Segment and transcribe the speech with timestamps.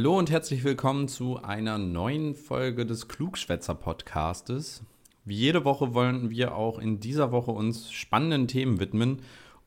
[0.00, 4.82] Hallo und herzlich willkommen zu einer neuen Folge des Klugschwätzer Podcastes.
[5.26, 9.20] Wie jede Woche wollen wir auch in dieser Woche uns spannenden Themen widmen.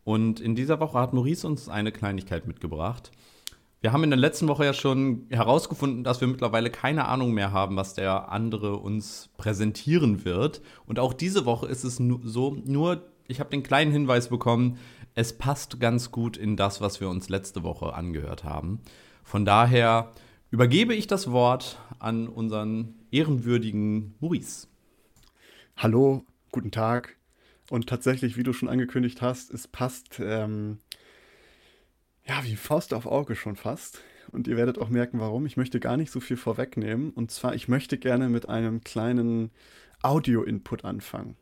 [0.04, 3.12] Und in dieser Woche hat Maurice uns eine Kleinigkeit mitgebracht.
[3.82, 7.52] Wir haben in der letzten Woche ja schon herausgefunden, dass wir mittlerweile keine Ahnung mehr
[7.52, 10.62] haben, was der andere uns präsentieren wird.
[10.88, 14.80] Und auch diese Woche ist es so, nur ich habe den kleinen Hinweis bekommen,
[15.14, 18.80] es passt ganz gut in das, was wir uns letzte Woche angehört haben.
[19.24, 20.12] Von daher
[20.54, 24.68] übergebe ich das Wort an unseren ehrenwürdigen Maurice.
[25.76, 27.18] Hallo, guten Tag.
[27.72, 30.78] Und tatsächlich, wie du schon angekündigt hast, es passt ähm,
[32.28, 34.04] ja, wie Faust auf Auge schon fast.
[34.32, 35.48] Und ihr werdet auch merken, warum.
[35.48, 37.10] Ich möchte gar nicht so viel vorwegnehmen.
[37.10, 39.50] Und zwar, ich möchte gerne mit einem kleinen
[40.04, 41.36] Audio-Input anfangen.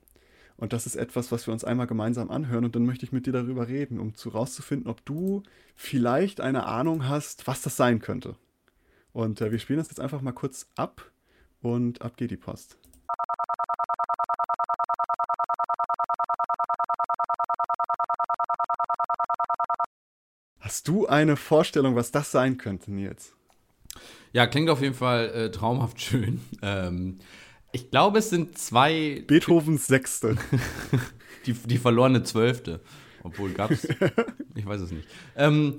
[0.55, 3.25] Und das ist etwas, was wir uns einmal gemeinsam anhören und dann möchte ich mit
[3.25, 5.43] dir darüber reden, um zu rauszufinden, ob du
[5.75, 8.37] vielleicht eine Ahnung hast, was das sein könnte.
[9.13, 11.11] Und äh, wir spielen das jetzt einfach mal kurz ab
[11.61, 12.77] und ab geht die Post.
[20.59, 23.33] Hast du eine Vorstellung, was das sein könnte, Nils?
[24.31, 26.41] Ja, klingt auf jeden Fall äh, traumhaft schön.
[26.63, 27.17] Ähm,
[27.71, 29.23] ich glaube, es sind zwei.
[29.25, 30.37] Beethovens Sechste.
[31.45, 32.81] die, die verlorene Zwölfte.
[33.23, 33.85] Obwohl gab es.
[34.55, 35.07] ich weiß es nicht.
[35.35, 35.77] Ähm,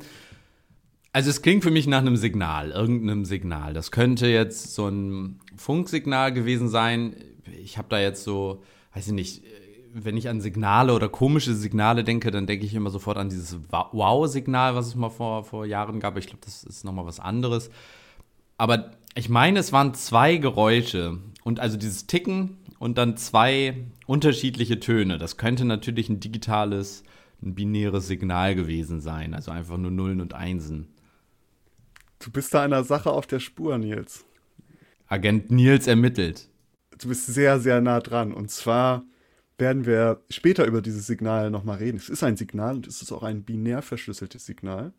[1.13, 3.75] also, es klingt für mich nach einem Signal, irgendeinem Signal.
[3.75, 7.15] Das könnte jetzt so ein Funksignal gewesen sein.
[7.63, 8.63] Ich habe da jetzt so,
[8.95, 9.43] weiß ich nicht,
[9.95, 13.59] wenn ich an Signale oder komische Signale denke, dann denke ich immer sofort an dieses
[13.71, 16.17] Wow-Signal, was es mal vor, vor Jahren gab.
[16.17, 17.71] Ich glaube, das ist nochmal was anderes.
[18.57, 21.19] Aber ich meine, es waren zwei Geräusche.
[21.45, 25.19] Und also dieses Ticken und dann zwei unterschiedliche Töne.
[25.19, 27.03] Das könnte natürlich ein digitales,
[27.43, 29.35] ein binäres Signal gewesen sein.
[29.35, 30.89] Also einfach nur Nullen und Einsen.
[32.23, 34.25] Du bist da einer Sache auf der Spur, Nils.
[35.09, 36.49] Agent Nils ermittelt.
[36.99, 38.33] Du bist sehr, sehr nah dran.
[38.33, 39.05] Und zwar
[39.59, 41.97] werden wir später über dieses Signal nochmal reden.
[41.97, 44.93] Es ist ein Signal und es ist auch ein binär verschlüsseltes Signal.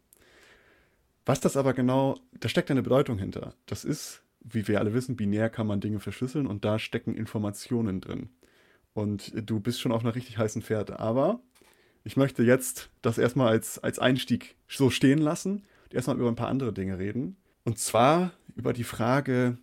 [1.25, 3.53] Was das aber genau, da steckt eine Bedeutung hinter.
[3.67, 8.01] Das ist, wie wir alle wissen, binär kann man Dinge verschlüsseln und da stecken Informationen
[8.01, 8.29] drin.
[8.93, 10.99] Und du bist schon auf einer richtig heißen Pferde.
[10.99, 11.39] Aber
[12.03, 16.49] ich möchte jetzt das erstmal als, als Einstieg so stehen lassen erstmal über ein paar
[16.49, 17.37] andere Dinge reden.
[17.63, 19.57] Und zwar über die Frage,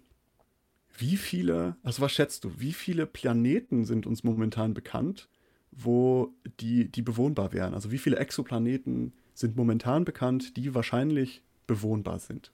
[0.97, 5.29] wie viele, also was schätzt du, wie viele Planeten sind uns momentan bekannt,
[5.71, 7.75] wo die, die bewohnbar wären?
[7.75, 12.53] Also wie viele Exoplaneten sind momentan bekannt, die wahrscheinlich bewohnbar sind?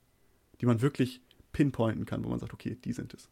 [0.60, 1.20] Die man wirklich
[1.53, 3.28] pinpointen kann, wo man sagt, okay, die sind es.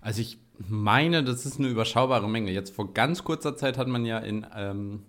[0.00, 2.50] Also ich meine, das ist eine überschaubare Menge.
[2.50, 5.04] Jetzt vor ganz kurzer Zeit hat man ja in, ähm,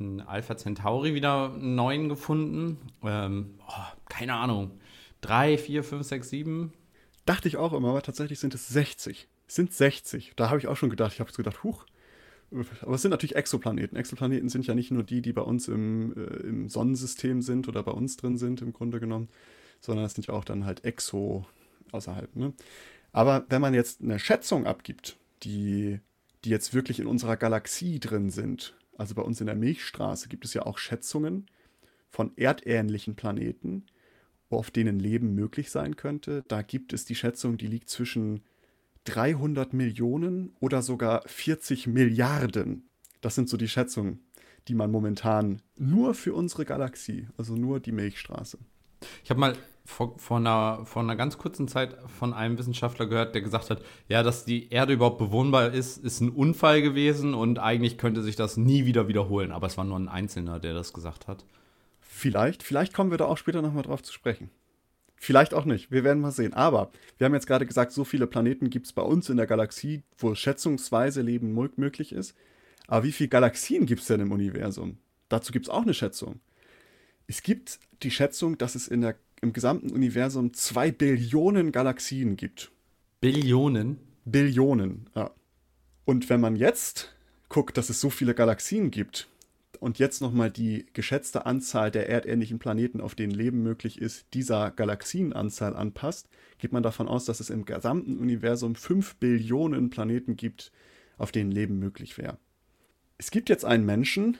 [0.00, 2.78] in Alpha Centauri wieder einen neuen gefunden.
[3.02, 4.72] Ähm, oh, keine Ahnung.
[5.20, 6.72] Drei, vier, fünf, sechs, sieben
[7.30, 9.28] Dachte ich auch immer, aber tatsächlich sind es 60.
[9.46, 10.32] Es sind 60.
[10.36, 11.86] Da habe ich auch schon gedacht, ich habe gedacht, huch.
[12.82, 13.96] Aber es sind natürlich Exoplaneten.
[13.96, 17.84] Exoplaneten sind ja nicht nur die, die bei uns im, äh, im Sonnensystem sind oder
[17.84, 19.28] bei uns drin sind, im Grunde genommen,
[19.80, 21.46] sondern es sind ja auch dann halt Exo
[21.92, 22.34] außerhalb.
[22.34, 22.52] Ne?
[23.12, 26.00] Aber wenn man jetzt eine Schätzung abgibt, die,
[26.44, 30.44] die jetzt wirklich in unserer Galaxie drin sind, also bei uns in der Milchstraße gibt
[30.44, 31.46] es ja auch Schätzungen
[32.10, 33.86] von erdähnlichen Planeten,
[34.50, 36.44] auf denen Leben möglich sein könnte.
[36.48, 38.42] Da gibt es die Schätzung, die liegt zwischen
[39.04, 42.90] 300 Millionen oder sogar 40 Milliarden.
[43.22, 44.20] Das sind so die Schätzungen,
[44.68, 48.58] die man momentan nur für unsere Galaxie, also nur die Milchstraße.
[49.24, 49.56] Ich habe mal
[49.90, 53.82] vor, vor, einer, vor einer ganz kurzen Zeit von einem Wissenschaftler gehört, der gesagt hat,
[54.08, 58.36] ja, dass die Erde überhaupt bewohnbar ist, ist ein Unfall gewesen und eigentlich könnte sich
[58.36, 59.52] das nie wieder wiederholen.
[59.52, 61.44] Aber es war nur ein Einzelner, der das gesagt hat.
[62.00, 64.50] Vielleicht, vielleicht kommen wir da auch später nochmal drauf zu sprechen.
[65.16, 66.54] Vielleicht auch nicht, wir werden mal sehen.
[66.54, 69.46] Aber wir haben jetzt gerade gesagt, so viele Planeten gibt es bei uns in der
[69.46, 72.34] Galaxie, wo schätzungsweise Leben möglich ist.
[72.86, 74.98] Aber wie viele Galaxien gibt es denn im Universum?
[75.28, 76.40] Dazu gibt es auch eine Schätzung.
[77.26, 82.70] Es gibt die Schätzung, dass es in der, im gesamten Universum zwei Billionen Galaxien gibt.
[83.20, 83.98] Billionen?
[84.24, 85.30] Billionen, ja.
[86.04, 87.14] Und wenn man jetzt
[87.48, 89.28] guckt, dass es so viele Galaxien gibt,
[89.80, 94.70] und jetzt nochmal die geschätzte Anzahl der erdähnlichen Planeten, auf denen Leben möglich ist, dieser
[94.70, 96.28] Galaxienanzahl anpasst,
[96.58, 100.70] geht man davon aus, dass es im gesamten Universum 5 Billionen Planeten gibt,
[101.16, 102.38] auf denen Leben möglich wäre.
[103.16, 104.36] Es gibt jetzt einen Menschen,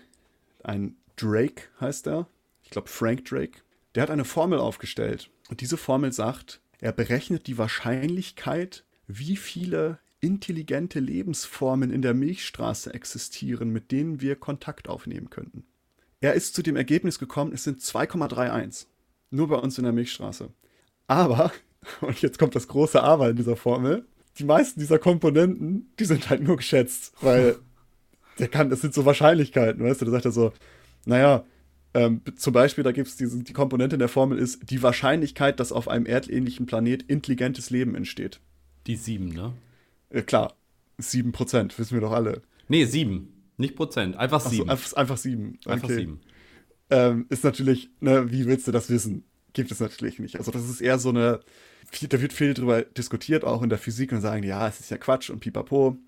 [0.62, 2.28] ein Drake heißt er,
[2.62, 3.62] ich glaube Frank Drake,
[3.94, 5.30] der hat eine Formel aufgestellt.
[5.48, 12.92] Und diese Formel sagt, er berechnet die Wahrscheinlichkeit, wie viele intelligente Lebensformen in der Milchstraße
[12.92, 15.64] existieren, mit denen wir Kontakt aufnehmen könnten.
[16.20, 18.86] Er ist zu dem Ergebnis gekommen, es sind 2,31.
[19.30, 20.50] Nur bei uns in der Milchstraße.
[21.06, 21.52] Aber,
[22.00, 24.06] und jetzt kommt das große Aber in dieser Formel,
[24.38, 27.56] die meisten dieser Komponenten, die sind halt nur geschätzt, weil
[28.38, 30.52] der kann, das sind so Wahrscheinlichkeiten, weißt du, da sagt er so,
[31.04, 31.44] naja,
[31.92, 35.72] ähm, zum Beispiel, da gibt es die Komponente in der Formel ist die Wahrscheinlichkeit, dass
[35.72, 38.40] auf einem erdähnlichen Planet intelligentes Leben entsteht.
[38.86, 39.54] Die sieben, ne?
[40.10, 40.54] Äh, klar,
[40.98, 42.42] sieben Prozent, wissen wir doch alle.
[42.68, 43.42] Nee, sieben.
[43.56, 44.66] Nicht Prozent, einfach sieben.
[44.66, 45.58] So, einfach, einfach sieben.
[45.66, 45.96] Einfach okay.
[45.96, 46.20] sieben.
[46.90, 49.24] Ähm, ist natürlich, ne, wie willst du das wissen?
[49.52, 50.36] Gibt es natürlich nicht.
[50.36, 51.40] Also, das ist eher so eine,
[52.08, 54.96] da wird viel drüber diskutiert, auch in der Physik, und sagen, ja, es ist ja
[54.96, 55.98] Quatsch und pipapo.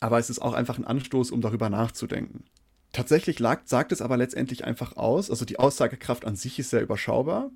[0.00, 2.44] Aber es ist auch einfach ein Anstoß, um darüber nachzudenken.
[2.92, 6.82] Tatsächlich lag, sagt es aber letztendlich einfach aus, also die Aussagekraft an sich ist sehr
[6.82, 7.50] überschaubar,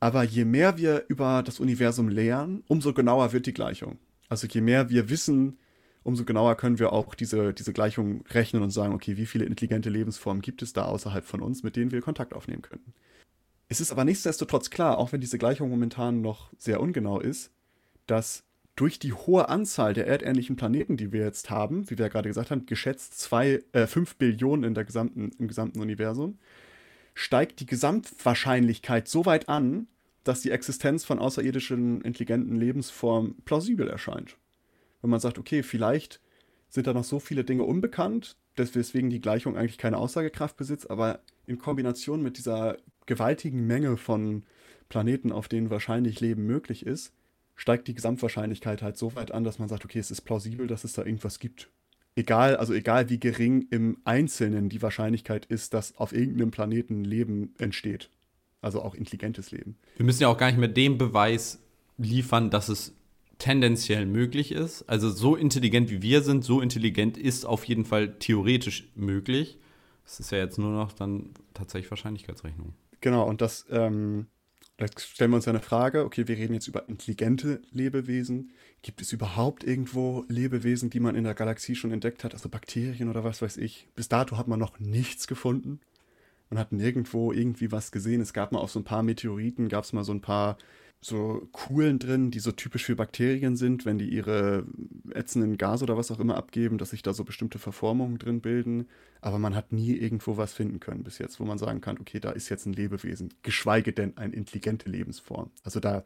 [0.00, 3.98] aber je mehr wir über das Universum lernen, umso genauer wird die Gleichung.
[4.28, 5.58] Also je mehr wir wissen,
[6.02, 9.90] umso genauer können wir auch diese, diese Gleichung rechnen und sagen, okay, wie viele intelligente
[9.90, 12.94] Lebensformen gibt es da außerhalb von uns, mit denen wir Kontakt aufnehmen können.
[13.68, 17.50] Es ist aber nichtsdestotrotz klar, auch wenn diese Gleichung momentan noch sehr ungenau ist,
[18.06, 18.44] dass
[18.76, 22.28] durch die hohe Anzahl der erdähnlichen Planeten, die wir jetzt haben, wie wir ja gerade
[22.28, 26.38] gesagt haben, geschätzt zwei, äh, 5 Billionen in der gesamten, im gesamten Universum,
[27.14, 29.88] steigt die Gesamtwahrscheinlichkeit so weit an,
[30.24, 34.36] dass die Existenz von außerirdischen intelligenten Lebensformen plausibel erscheint.
[35.00, 36.20] Wenn man sagt, okay, vielleicht
[36.68, 41.20] sind da noch so viele Dinge unbekannt, weswegen die Gleichung eigentlich keine Aussagekraft besitzt, aber
[41.46, 42.76] in Kombination mit dieser
[43.06, 44.44] gewaltigen Menge von
[44.88, 47.12] Planeten, auf denen wahrscheinlich Leben möglich ist,
[47.56, 50.84] steigt die Gesamtwahrscheinlichkeit halt so weit an, dass man sagt, okay, es ist plausibel, dass
[50.84, 51.70] es da irgendwas gibt.
[52.14, 57.54] Egal, also egal wie gering im Einzelnen die Wahrscheinlichkeit ist, dass auf irgendeinem Planeten Leben
[57.58, 58.10] entsteht.
[58.62, 59.76] Also auch intelligentes Leben.
[59.96, 61.60] Wir müssen ja auch gar nicht mehr den Beweis
[61.98, 62.94] liefern, dass es
[63.38, 64.82] tendenziell möglich ist.
[64.84, 69.58] Also so intelligent wie wir sind, so intelligent ist auf jeden Fall theoretisch möglich.
[70.06, 72.74] Es ist ja jetzt nur noch dann tatsächlich Wahrscheinlichkeitsrechnung.
[73.00, 74.26] Genau, und das, ähm,
[74.76, 78.52] da stellen wir uns ja eine Frage, okay, wir reden jetzt über intelligente Lebewesen.
[78.82, 83.08] Gibt es überhaupt irgendwo Lebewesen, die man in der Galaxie schon entdeckt hat, also Bakterien
[83.08, 83.88] oder was weiß ich?
[83.94, 85.80] Bis dato hat man noch nichts gefunden.
[86.50, 88.20] Man hat nirgendwo irgendwie was gesehen.
[88.20, 90.58] Es gab mal auf so ein paar Meteoriten, gab es mal so ein paar
[91.00, 94.66] so Kuhlen drin, die so typisch für Bakterien sind, wenn die ihre
[95.12, 98.88] ätzenden Gase oder was auch immer abgeben, dass sich da so bestimmte Verformungen drin bilden.
[99.20, 102.18] Aber man hat nie irgendwo was finden können bis jetzt, wo man sagen kann, okay,
[102.18, 105.50] da ist jetzt ein Lebewesen, geschweige denn eine intelligente Lebensform.
[105.62, 106.04] Also da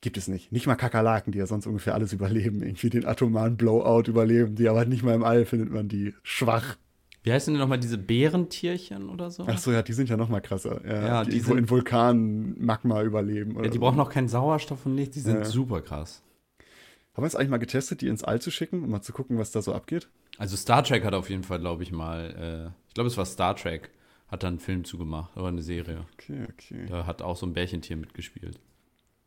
[0.00, 0.52] gibt es nicht.
[0.52, 4.68] Nicht mal Kakerlaken, die ja sonst ungefähr alles überleben, irgendwie den atomaren Blowout überleben, die
[4.68, 6.76] aber nicht mal im All findet man die schwach.
[7.24, 9.44] Wie heißen denn nochmal diese Bärentierchen oder so?
[9.46, 10.84] Ach so, ja, die sind ja nochmal krasser.
[10.84, 13.54] Ja, ja die, die sind, in Vulkanen Magma überleben.
[13.56, 13.80] ja, die so.
[13.80, 15.44] brauchen noch keinen Sauerstoff und nichts, die sind ja.
[15.44, 16.22] super krass.
[17.14, 19.38] Haben wir es eigentlich mal getestet, die ins All zu schicken, um mal zu gucken,
[19.38, 20.08] was da so abgeht?
[20.38, 23.26] Also Star Trek hat auf jeden Fall, glaube ich mal, äh, ich glaube, es war
[23.26, 23.90] Star Trek,
[24.28, 26.06] hat da einen Film zugemacht, oder eine Serie.
[26.14, 26.86] Okay, okay.
[26.88, 28.58] Da hat auch so ein Bärchentier mitgespielt.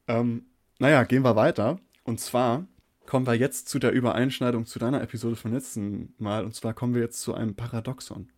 [0.07, 0.45] Ähm,
[0.79, 1.79] naja, gehen wir weiter.
[2.03, 2.65] Und zwar
[3.05, 6.43] kommen wir jetzt zu der Übereinschneidung zu deiner Episode vom letzten Mal.
[6.45, 8.29] Und zwar kommen wir jetzt zu einem Paradoxon.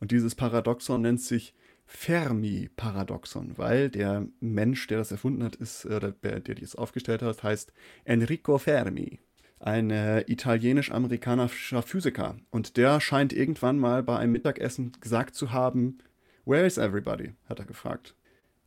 [0.00, 1.54] Und dieses Paradoxon nennt sich
[1.86, 7.42] Fermi-Paradoxon, weil der Mensch, der das erfunden hat, ist, äh, der, der dies aufgestellt hat,
[7.42, 7.72] heißt
[8.04, 9.20] Enrico Fermi,
[9.58, 12.36] ein äh, italienisch-amerikanischer Physiker.
[12.50, 15.98] Und der scheint irgendwann mal bei einem Mittagessen gesagt zu haben,
[16.44, 17.34] Where is everybody?
[17.48, 18.14] hat er gefragt.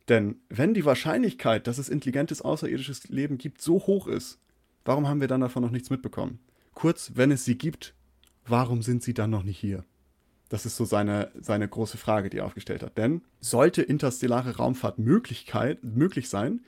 [0.08, 4.41] Denn wenn die Wahrscheinlichkeit, dass es intelligentes außerirdisches Leben gibt, so hoch ist,
[4.84, 6.40] Warum haben wir dann davon noch nichts mitbekommen?
[6.74, 7.94] Kurz, wenn es sie gibt,
[8.46, 9.84] warum sind sie dann noch nicht hier?
[10.48, 12.98] Das ist so seine, seine große Frage, die er aufgestellt hat.
[12.98, 16.60] Denn sollte interstellare Raumfahrt Möglichkeit, möglich sein,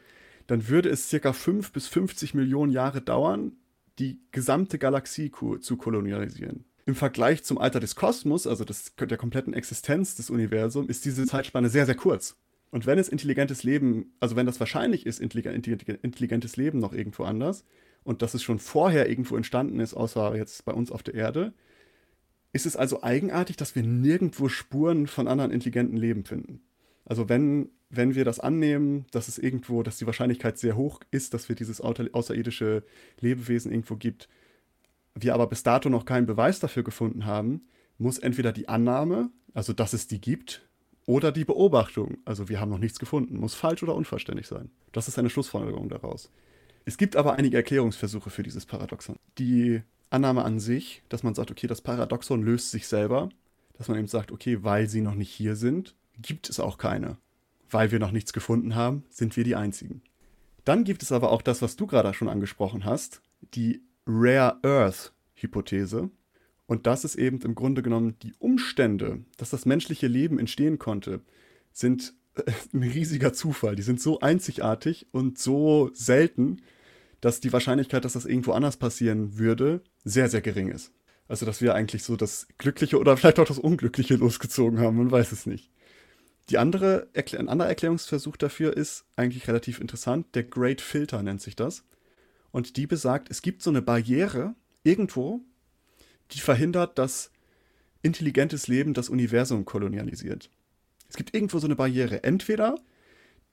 [0.47, 3.53] dann würde es circa 5 bis 50 Millionen Jahre dauern,
[3.99, 5.31] die gesamte Galaxie
[5.61, 6.65] zu kolonialisieren.
[6.87, 11.27] Im Vergleich zum Alter des Kosmos, also des, der kompletten Existenz des Universums, ist diese
[11.27, 12.37] Zeitspanne sehr, sehr kurz.
[12.71, 17.65] Und wenn es intelligentes Leben, also wenn das wahrscheinlich ist, intelligentes Leben noch irgendwo anders,
[18.05, 21.53] und dass es schon vorher irgendwo entstanden ist, außer jetzt bei uns auf der Erde,
[22.53, 26.63] ist es also eigenartig, dass wir nirgendwo Spuren von anderen intelligenten Leben finden.
[27.05, 31.35] Also wenn, wenn wir das annehmen, dass es irgendwo, dass die Wahrscheinlichkeit sehr hoch ist,
[31.35, 32.85] dass wir dieses außerirdische
[33.21, 34.29] Lebewesen irgendwo gibt,
[35.15, 37.67] wir aber bis dato noch keinen Beweis dafür gefunden haben,
[37.99, 40.69] muss entweder die Annahme, also dass es die gibt,
[41.07, 44.71] oder die Beobachtung, also wir haben noch nichts gefunden, muss falsch oder unvollständig sein.
[44.93, 46.31] Das ist eine Schlussfolgerung daraus.
[46.85, 49.17] Es gibt aber einige Erklärungsversuche für dieses Paradoxon.
[49.39, 53.31] Die Annahme an sich, dass man sagt, okay, das Paradoxon löst sich selber,
[53.77, 57.17] dass man eben sagt, okay, weil sie noch nicht hier sind, gibt es auch keine.
[57.71, 60.03] Weil wir noch nichts gefunden haben, sind wir die Einzigen.
[60.65, 63.21] Dann gibt es aber auch das, was du gerade schon angesprochen hast,
[63.55, 66.11] die Rare Earth Hypothese.
[66.67, 71.21] Und das ist eben im Grunde genommen die Umstände, dass das menschliche Leben entstehen konnte,
[71.73, 72.15] sind
[72.73, 73.77] ein riesiger Zufall.
[73.77, 76.63] Die sind so einzigartig und so selten,
[77.25, 80.93] dass die Wahrscheinlichkeit, dass das irgendwo anders passieren würde, sehr, sehr gering ist.
[81.27, 85.11] Also, dass wir eigentlich so das Glückliche oder vielleicht auch das Unglückliche losgezogen haben, man
[85.11, 85.71] weiß es nicht.
[86.51, 90.35] Die andere, ein anderer Erklärungsversuch dafür ist eigentlich relativ interessant.
[90.35, 91.85] Der Great Filter nennt sich das.
[92.51, 95.41] Und die besagt, es gibt so eine Barriere irgendwo,
[96.33, 97.31] die verhindert, dass
[98.03, 100.51] intelligentes Leben das Universum kolonialisiert.
[101.09, 102.23] Es gibt irgendwo so eine Barriere.
[102.23, 102.75] Entweder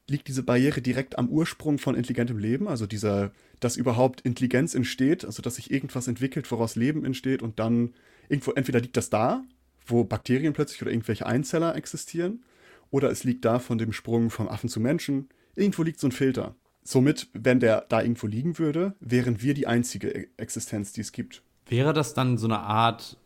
[0.09, 5.25] liegt diese Barriere direkt am Ursprung von intelligentem Leben, also dieser, dass überhaupt Intelligenz entsteht,
[5.25, 7.93] also dass sich irgendwas entwickelt, woraus Leben entsteht und dann
[8.27, 9.43] irgendwo, entweder liegt das da,
[9.85, 12.43] wo Bakterien plötzlich oder irgendwelche Einzeller existieren,
[12.89, 15.29] oder es liegt da von dem Sprung vom Affen zu Menschen.
[15.55, 16.55] Irgendwo liegt so ein Filter.
[16.83, 21.13] Somit, wenn der da irgendwo liegen würde, wären wir die einzige e- Existenz, die es
[21.13, 21.41] gibt.
[21.67, 23.17] Wäre das dann so eine Art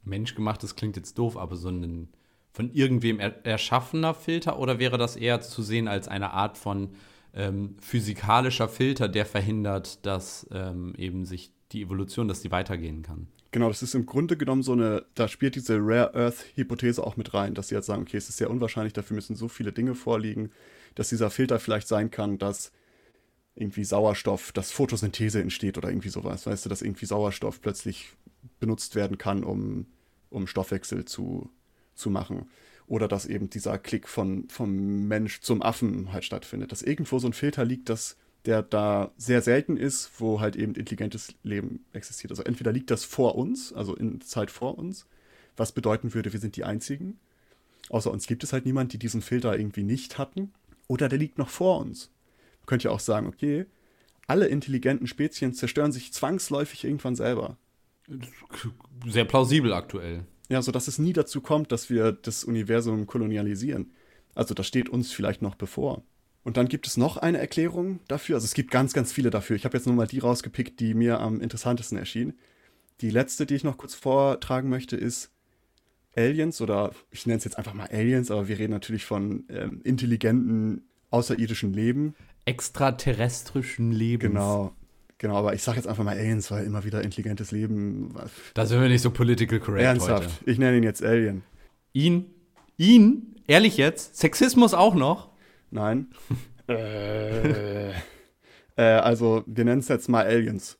[0.05, 2.09] menschgemachtes klingt jetzt doof, aber so ein
[2.59, 6.91] von irgendwem er erschaffener Filter oder wäre das eher zu sehen als eine Art von
[7.33, 13.29] ähm, physikalischer Filter, der verhindert, dass ähm, eben sich die Evolution, dass die weitergehen kann?
[13.53, 17.33] Genau, das ist im Grunde genommen so eine, da spielt diese Rare Earth-Hypothese auch mit
[17.33, 19.95] rein, dass sie jetzt sagen, okay, es ist sehr unwahrscheinlich, dafür müssen so viele Dinge
[19.95, 20.51] vorliegen,
[20.97, 22.73] dass dieser Filter vielleicht sein kann, dass
[23.55, 28.09] irgendwie Sauerstoff, dass Photosynthese entsteht oder irgendwie sowas, weißt du, dass irgendwie Sauerstoff plötzlich
[28.59, 29.87] benutzt werden kann, um,
[30.29, 31.53] um Stoffwechsel zu
[31.99, 32.49] zu machen.
[32.87, 36.73] Oder dass eben dieser Klick von, vom Mensch zum Affen halt stattfindet.
[36.73, 40.75] Dass irgendwo so ein Filter liegt, dass der da sehr selten ist, wo halt eben
[40.75, 42.31] intelligentes Leben existiert.
[42.31, 45.07] Also entweder liegt das vor uns, also in Zeit vor uns,
[45.57, 47.19] was bedeuten würde, wir sind die Einzigen.
[47.91, 50.53] Außer uns gibt es halt niemand, die diesen Filter irgendwie nicht hatten.
[50.87, 52.11] Oder der liegt noch vor uns.
[52.61, 53.67] Man könnte ja auch sagen, okay,
[54.27, 57.57] alle intelligenten Spezien zerstören sich zwangsläufig irgendwann selber.
[59.07, 60.25] Sehr plausibel aktuell.
[60.49, 63.93] Ja, sodass es nie dazu kommt, dass wir das Universum kolonialisieren.
[64.35, 66.03] Also das steht uns vielleicht noch bevor.
[66.43, 68.37] Und dann gibt es noch eine Erklärung dafür.
[68.37, 69.57] Also es gibt ganz, ganz viele dafür.
[69.57, 72.39] Ich habe jetzt nur mal die rausgepickt, die mir am interessantesten erschienen.
[73.01, 75.31] Die letzte, die ich noch kurz vortragen möchte, ist
[76.17, 79.81] Aliens oder ich nenne es jetzt einfach mal Aliens, aber wir reden natürlich von ähm,
[79.85, 82.15] intelligenten außerirdischen Leben.
[82.45, 84.33] Extraterrestrischen Leben.
[84.33, 84.75] Genau.
[85.19, 88.15] Genau, aber ich sage jetzt einfach mal Aliens, weil immer wieder intelligentes Leben.
[88.55, 90.51] Da sind wir nicht so political correct Ernsthaft, heute.
[90.51, 91.43] ich nenne ihn jetzt Alien.
[91.93, 92.27] Ihn?
[92.77, 93.35] Ihn?
[93.49, 94.17] Ehrlich jetzt?
[94.17, 95.31] Sexismus auch noch?
[95.71, 96.07] Nein.
[96.69, 97.95] äh, äh,
[98.77, 100.79] also, wir nennen es jetzt mal Aliens.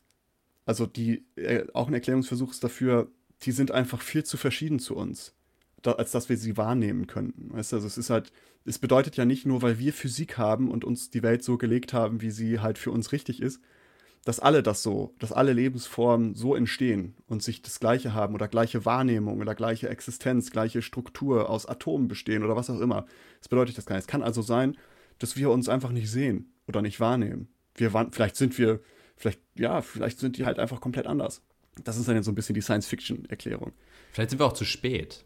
[0.65, 4.95] Also, die, äh, auch ein Erklärungsversuch ist dafür, die sind einfach viel zu verschieden zu
[4.95, 5.35] uns,
[5.81, 7.53] da, als dass wir sie wahrnehmen könnten.
[7.53, 8.31] Weißt du, also es ist halt,
[8.65, 11.91] es bedeutet ja nicht nur, weil wir Physik haben und uns die Welt so gelegt
[11.91, 13.61] haben, wie sie halt für uns richtig ist,
[14.25, 18.47] dass alle das so, dass alle Lebensformen so entstehen und sich das Gleiche haben oder
[18.47, 23.05] gleiche Wahrnehmung oder gleiche Existenz, gleiche Struktur aus Atomen bestehen oder was auch immer.
[23.39, 24.03] Das bedeutet das gar nicht.
[24.03, 24.77] Es kann also sein,
[25.19, 27.47] dass wir uns einfach nicht sehen oder nicht wahrnehmen.
[27.75, 28.81] Wir vielleicht sind wir,
[29.15, 31.41] vielleicht, ja, vielleicht sind die halt einfach komplett anders.
[31.83, 33.71] Das ist dann so ein bisschen die Science-Fiction-Erklärung.
[34.11, 35.23] Vielleicht sind wir auch zu spät.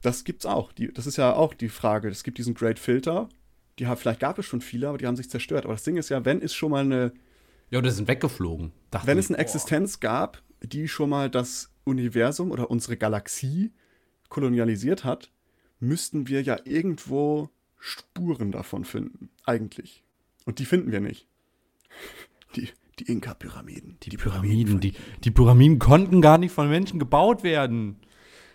[0.00, 0.72] Das gibt's auch.
[0.72, 2.08] Die, das ist ja auch die Frage.
[2.08, 3.28] Es gibt diesen Great Filter.
[3.78, 5.64] Die haben, vielleicht gab es schon viele, aber die haben sich zerstört.
[5.64, 7.12] Aber das Ding ist ja, wenn es schon mal eine
[7.74, 8.70] ja, die sind weggeflogen.
[9.04, 13.72] Wenn es eine Existenz gab, die schon mal das Universum oder unsere Galaxie
[14.28, 15.32] kolonialisiert hat,
[15.80, 20.04] müssten wir ja irgendwo Spuren davon finden, eigentlich.
[20.46, 21.26] Und die finden wir nicht.
[22.54, 22.68] Die,
[23.00, 23.96] die Inka-Pyramiden.
[24.04, 24.92] Die, die, Pyramiden, die,
[25.24, 27.96] die Pyramiden konnten gar nicht von Menschen gebaut werden.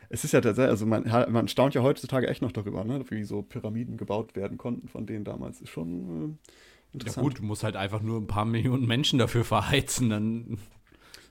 [0.08, 3.26] Es ist ja tatsächlich, also man, man staunt ja heutzutage echt noch darüber, ne, wie
[3.26, 5.60] so Pyramiden gebaut werden konnten von denen damals.
[5.60, 6.52] Ist schon äh,
[6.94, 10.58] ja gut, du musst halt einfach nur ein paar Millionen Menschen dafür verheizen, dann.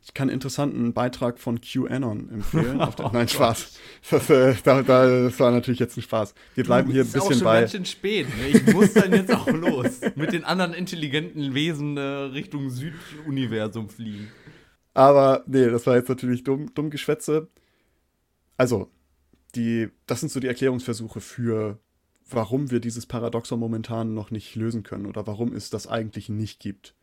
[0.04, 2.80] Ich kann einen interessanten Beitrag von QAnon empfehlen.
[3.02, 3.78] oh, Nein, Spaß.
[4.10, 6.34] Das, äh, da, da, das, war natürlich jetzt ein Spaß.
[6.54, 7.34] Wir bleiben hier ein bisschen bei.
[7.34, 8.26] auch schon ganz schön spät.
[8.38, 8.48] Ne?
[8.48, 10.00] Ich muss dann jetzt auch los.
[10.14, 14.28] Mit den anderen intelligenten Wesen äh, Richtung Süduniversum fliegen.
[14.94, 17.48] Aber nee, das war jetzt natürlich dumm, dumm Geschwätze.
[18.56, 18.90] Also,
[19.54, 21.78] die, das sind so die Erklärungsversuche für
[22.30, 26.60] warum wir dieses Paradoxon momentan noch nicht lösen können oder warum es das eigentlich nicht
[26.60, 26.94] gibt.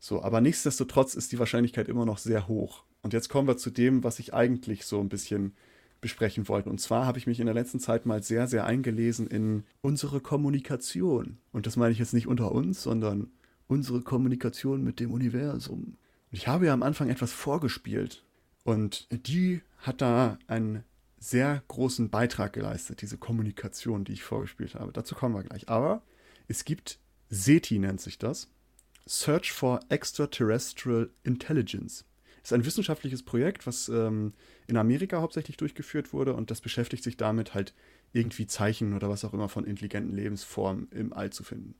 [0.00, 2.84] So, aber nichtsdestotrotz ist die Wahrscheinlichkeit immer noch sehr hoch.
[3.02, 5.54] Und jetzt kommen wir zu dem, was ich eigentlich so ein bisschen
[6.00, 6.68] besprechen wollte.
[6.68, 10.20] Und zwar habe ich mich in der letzten Zeit mal sehr, sehr eingelesen in unsere
[10.20, 11.38] Kommunikation.
[11.52, 13.30] Und das meine ich jetzt nicht unter uns, sondern
[13.66, 15.96] unsere Kommunikation mit dem Universum.
[16.30, 18.24] Und ich habe ja am Anfang etwas vorgespielt.
[18.64, 20.84] Und die hat da einen
[21.24, 24.92] sehr großen Beitrag geleistet, diese Kommunikation, die ich vorgespielt habe.
[24.92, 25.68] Dazu kommen wir gleich.
[25.68, 26.02] Aber
[26.48, 26.98] es gibt
[27.30, 28.50] SETI nennt sich das.
[29.06, 32.04] Search for Extraterrestrial Intelligence.
[32.42, 34.34] ist ein wissenschaftliches Projekt, was ähm,
[34.66, 37.74] in Amerika hauptsächlich durchgeführt wurde und das beschäftigt sich damit halt
[38.12, 41.74] irgendwie Zeichen oder was auch immer von intelligenten Lebensformen im All zu finden.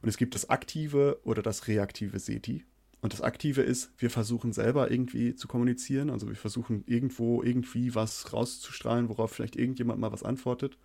[0.00, 2.64] Und es gibt das aktive oder das reaktive SETI.
[3.00, 6.10] Und das Aktive ist, wir versuchen selber irgendwie zu kommunizieren.
[6.10, 10.78] Also wir versuchen irgendwo irgendwie was rauszustrahlen, worauf vielleicht irgendjemand mal was antwortet.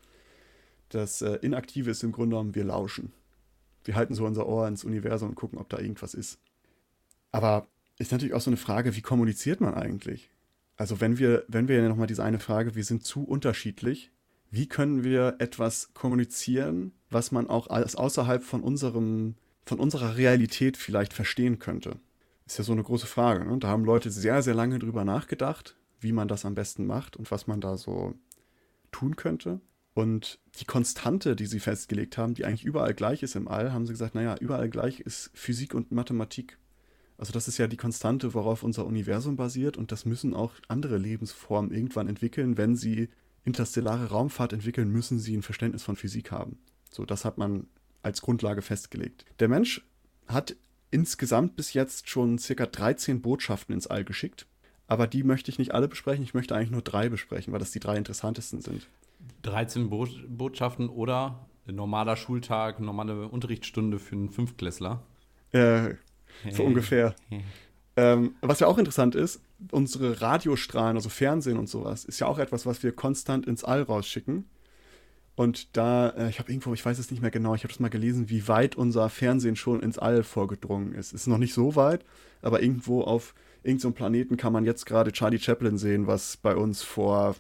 [0.90, 3.14] Das äh, Inaktive ist im Grunde genommen, wir lauschen.
[3.86, 6.40] Wir halten so unser Ohr ins Universum und gucken, ob da irgendwas ist.
[7.32, 10.30] Aber ist natürlich auch so eine Frage, wie kommuniziert man eigentlich?
[10.76, 14.12] Also wenn wir, wenn wir ja nochmal diese eine Frage, wir sind zu unterschiedlich,
[14.50, 20.78] wie können wir etwas kommunizieren, was man auch als außerhalb von unserem, von unserer Realität
[20.78, 22.00] vielleicht verstehen könnte?
[22.46, 23.46] Ist ja so eine große Frage.
[23.46, 23.58] Ne?
[23.60, 27.32] Da haben Leute sehr, sehr lange drüber nachgedacht, wie man das am besten macht und
[27.32, 28.14] was man da so
[28.92, 29.62] tun könnte.
[29.94, 33.86] Und die Konstante, die sie festgelegt haben, die eigentlich überall gleich ist im All, haben
[33.86, 36.58] sie gesagt, naja, überall gleich ist Physik und Mathematik.
[37.18, 40.98] Also das ist ja die Konstante, worauf unser Universum basiert und das müssen auch andere
[40.98, 42.58] Lebensformen irgendwann entwickeln.
[42.58, 43.10] Wenn sie
[43.44, 46.58] interstellare Raumfahrt entwickeln, müssen sie ein Verständnis von Physik haben.
[46.90, 47.68] So, das hat man
[48.04, 49.26] als Grundlage festgelegt.
[49.40, 49.82] Der Mensch
[50.28, 50.56] hat
[50.92, 54.46] insgesamt bis jetzt schon circa 13 Botschaften ins All geschickt.
[54.88, 56.24] Aber die möchte ich nicht alle besprechen.
[56.24, 58.88] Ich möchte eigentlich nur drei besprechen, weil das die drei interessantesten sind.
[59.44, 65.02] 13 Bo Botschaften oder normaler Schultag, normale Unterrichtsstunde für einen Fünftklässler.
[65.52, 65.96] Äh,
[66.52, 67.16] so ungefähr.
[67.96, 69.42] ähm, was ja auch interessant ist,
[69.72, 73.84] unsere Radiostrahlen, also Fernsehen und sowas, ist ja auch etwas, was wir konstant ins All
[73.84, 74.46] rausschicken.
[75.42, 77.80] Und da, äh, ich habe irgendwo, ich weiß es nicht mehr genau, ich habe das
[77.80, 81.14] mal gelesen, wie weit unser Fernsehen schon ins All vorgedrungen ist.
[81.14, 82.06] Ist noch nicht so weit,
[82.44, 83.34] aber irgendwo auf
[83.64, 87.36] irgendeinem so Planeten kann man jetzt gerade Charlie Chaplin sehen, was bei uns vor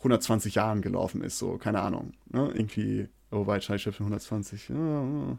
[0.00, 2.12] 120 Jahren gelaufen ist, so, keine Ahnung.
[2.28, 2.52] Ne?
[2.52, 4.68] Irgendwie, oh, weit Charlie Chaplin 120.
[4.68, 5.38] Ja,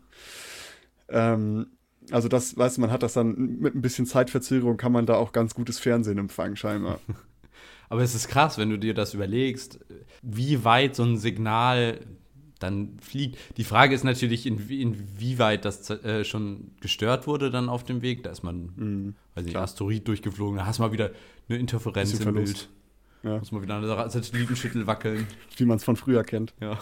[1.09, 1.67] ähm,
[2.09, 5.17] also das, weißt du, man hat das dann mit ein bisschen Zeitverzögerung, kann man da
[5.17, 6.99] auch ganz gutes Fernsehen empfangen, scheinbar.
[7.89, 9.79] Aber es ist krass, wenn du dir das überlegst,
[10.21, 11.99] wie weit so ein Signal
[12.59, 13.37] dann fliegt.
[13.57, 18.23] Die Frage ist natürlich, in, inwieweit das äh, schon gestört wurde dann auf dem Weg.
[18.23, 21.11] Da ist man, mhm, weiß nicht, Asteroid durchgeflogen, da hast du mal wieder
[21.49, 22.69] eine Interferenz im Bild.
[23.23, 23.39] Ja.
[23.39, 25.27] Muss man wieder eine Satellitenschüttel wackeln.
[25.57, 26.53] Wie man es von früher kennt.
[26.61, 26.79] Ja.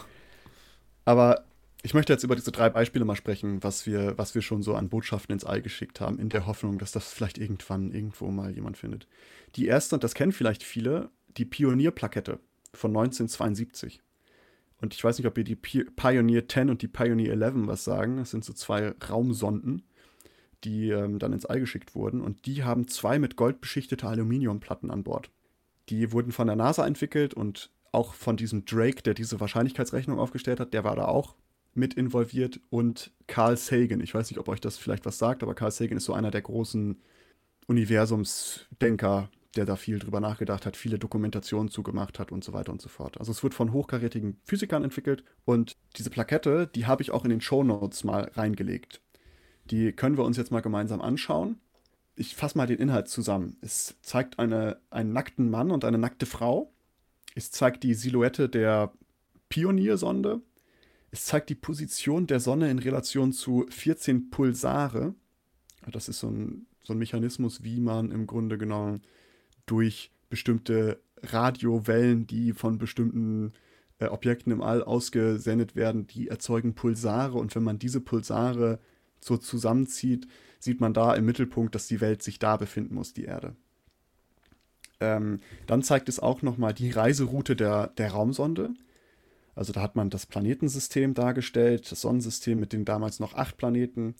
[1.05, 1.45] Aber
[1.85, 4.73] ich möchte jetzt über diese drei Beispiele mal sprechen, was wir, was wir schon so
[4.73, 8.51] an Botschaften ins All geschickt haben, in der Hoffnung, dass das vielleicht irgendwann irgendwo mal
[8.55, 9.05] jemand findet.
[9.57, 12.39] Die erste, und das kennen vielleicht viele, die Pionierplakette
[12.73, 14.01] von 1972.
[14.77, 18.17] Und ich weiß nicht, ob ihr die Pioneer 10 und die Pioneer 11 was sagen.
[18.17, 19.83] Das sind so zwei Raumsonden,
[20.63, 22.21] die ähm, dann ins All geschickt wurden.
[22.21, 25.31] Und die haben zwei mit Gold beschichtete Aluminiumplatten an Bord.
[25.89, 30.61] Die wurden von der NASA entwickelt und auch von diesem Drake, der diese Wahrscheinlichkeitsrechnung aufgestellt
[30.61, 31.35] hat, der war da auch
[31.75, 34.01] mit involviert und Carl Sagan.
[34.01, 36.31] Ich weiß nicht, ob euch das vielleicht was sagt, aber Carl Sagan ist so einer
[36.31, 37.01] der großen
[37.67, 42.81] Universumsdenker, der da viel drüber nachgedacht hat, viele Dokumentationen zugemacht hat und so weiter und
[42.81, 43.19] so fort.
[43.19, 47.29] Also es wird von hochkarätigen Physikern entwickelt und diese Plakette, die habe ich auch in
[47.29, 49.01] den Show Notes mal reingelegt.
[49.65, 51.59] Die können wir uns jetzt mal gemeinsam anschauen.
[52.15, 53.57] Ich fasse mal den Inhalt zusammen.
[53.61, 56.71] Es zeigt eine, einen nackten Mann und eine nackte Frau.
[57.35, 58.91] Es zeigt die Silhouette der
[59.49, 60.41] Pioniersonde
[61.13, 65.13] es zeigt die Position der Sonne in Relation zu 14 Pulsare.
[65.91, 69.03] Das ist so ein, so ein Mechanismus, wie man im Grunde genommen
[69.67, 73.53] durch bestimmte Radiowellen, die von bestimmten
[73.99, 77.37] äh, Objekten im All ausgesendet werden, die erzeugen Pulsare.
[77.37, 78.79] Und wenn man diese Pulsare
[79.19, 83.25] so zusammenzieht, sieht man da im Mittelpunkt, dass die Welt sich da befinden muss, die
[83.25, 83.55] Erde.
[84.99, 88.73] Ähm, dann zeigt es auch nochmal die Reiseroute der, der Raumsonde.
[89.55, 94.15] Also da hat man das Planetensystem dargestellt, das Sonnensystem mit den damals noch acht Planeten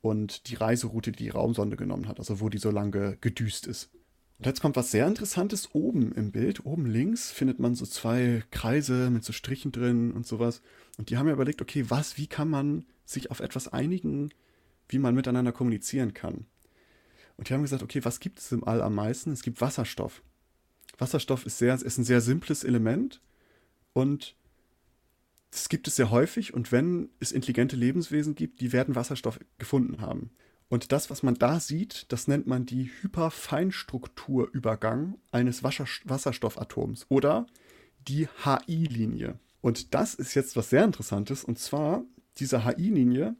[0.00, 3.90] und die Reiseroute, die die Raumsonde genommen hat, also wo die so lange gedüst ist.
[4.38, 6.66] Und jetzt kommt was sehr Interessantes oben im Bild.
[6.66, 10.62] Oben links findet man so zwei Kreise mit so Strichen drin und sowas.
[10.98, 14.30] Und die haben ja überlegt, okay, was, wie kann man sich auf etwas einigen,
[14.88, 16.46] wie man miteinander kommunizieren kann.
[17.36, 19.30] Und die haben gesagt, okay, was gibt es im All am meisten?
[19.30, 20.22] Es gibt Wasserstoff.
[20.98, 23.20] Wasserstoff ist, sehr, ist ein sehr simples Element
[23.92, 24.36] und
[25.52, 30.00] das gibt es sehr häufig und wenn es intelligente Lebenswesen gibt, die werden Wasserstoff gefunden
[30.00, 30.30] haben.
[30.68, 37.46] Und das, was man da sieht, das nennt man die Hyperfeinstrukturübergang eines Wasserstoffatoms oder
[38.08, 39.38] die HI-Linie.
[39.60, 42.02] Und das ist jetzt was sehr Interessantes und zwar
[42.38, 43.36] diese HI-Linie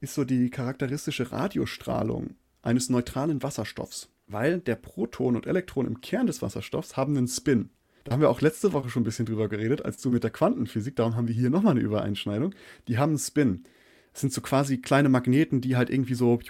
[0.00, 6.26] ist so die charakteristische Radiostrahlung eines neutralen Wasserstoffs, weil der Proton und Elektron im Kern
[6.26, 7.70] des Wasserstoffs haben einen Spin.
[8.04, 10.30] Da haben wir auch letzte Woche schon ein bisschen drüber geredet, als du mit der
[10.30, 12.54] Quantenphysik, darum haben wir hier nochmal eine Übereinschneidung.
[12.88, 13.64] Die haben einen Spin.
[14.12, 16.40] Das sind so quasi kleine Magneten, die halt irgendwie so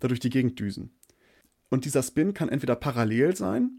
[0.00, 0.90] da durch die Gegend düsen.
[1.70, 3.70] Und dieser Spin kann entweder parallel sein,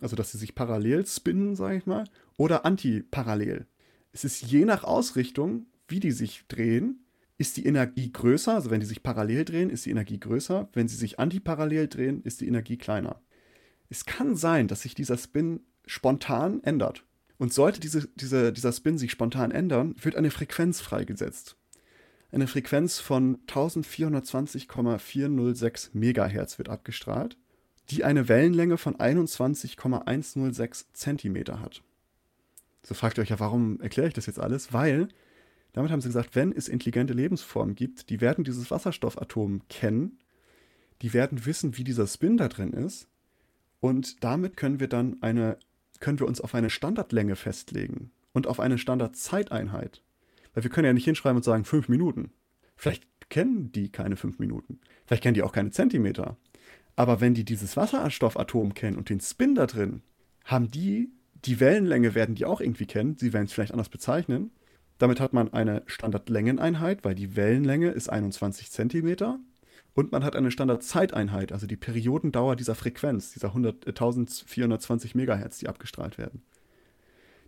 [0.00, 2.04] also dass sie sich parallel spinnen, sage ich mal,
[2.36, 3.66] oder antiparallel.
[4.12, 7.06] Es ist je nach Ausrichtung, wie die sich drehen,
[7.38, 8.54] ist die Energie größer.
[8.54, 10.68] Also wenn die sich parallel drehen, ist die Energie größer.
[10.72, 13.22] Wenn sie sich antiparallel drehen, ist die Energie kleiner.
[13.88, 17.04] Es kann sein, dass sich dieser Spin spontan ändert.
[17.38, 21.56] Und sollte diese, diese, dieser Spin sich spontan ändern, wird eine Frequenz freigesetzt.
[22.30, 27.38] Eine Frequenz von 1420,406 Megahertz wird abgestrahlt,
[27.90, 31.82] die eine Wellenlänge von 21,106 Zentimeter hat.
[32.82, 34.72] So fragt ihr euch ja, warum erkläre ich das jetzt alles?
[34.72, 35.08] Weil
[35.72, 40.18] damit haben sie gesagt, wenn es intelligente Lebensformen gibt, die werden dieses Wasserstoffatom kennen,
[41.02, 43.08] die werden wissen, wie dieser Spin da drin ist
[43.80, 45.58] und damit können wir dann eine,
[46.00, 50.02] können wir uns auf eine Standardlänge festlegen und auf eine Standardzeiteinheit.
[50.54, 52.32] Weil wir können ja nicht hinschreiben und sagen fünf Minuten.
[52.76, 54.80] Vielleicht kennen die keine fünf Minuten.
[55.06, 56.36] Vielleicht kennen die auch keine Zentimeter.
[56.96, 60.02] Aber wenn die dieses Wasserstoffatom kennen und den Spin da drin,
[60.44, 61.10] haben die,
[61.44, 63.16] die Wellenlänge werden die auch irgendwie kennen.
[63.18, 64.50] Sie werden es vielleicht anders bezeichnen.
[64.98, 69.38] Damit hat man eine Standardlängeneinheit, weil die Wellenlänge ist 21 Zentimeter.
[69.98, 75.58] Und man hat eine Standardzeiteinheit, also die Periodendauer dieser Frequenz, dieser 100, äh, 1420 Megahertz,
[75.58, 76.42] die abgestrahlt werden.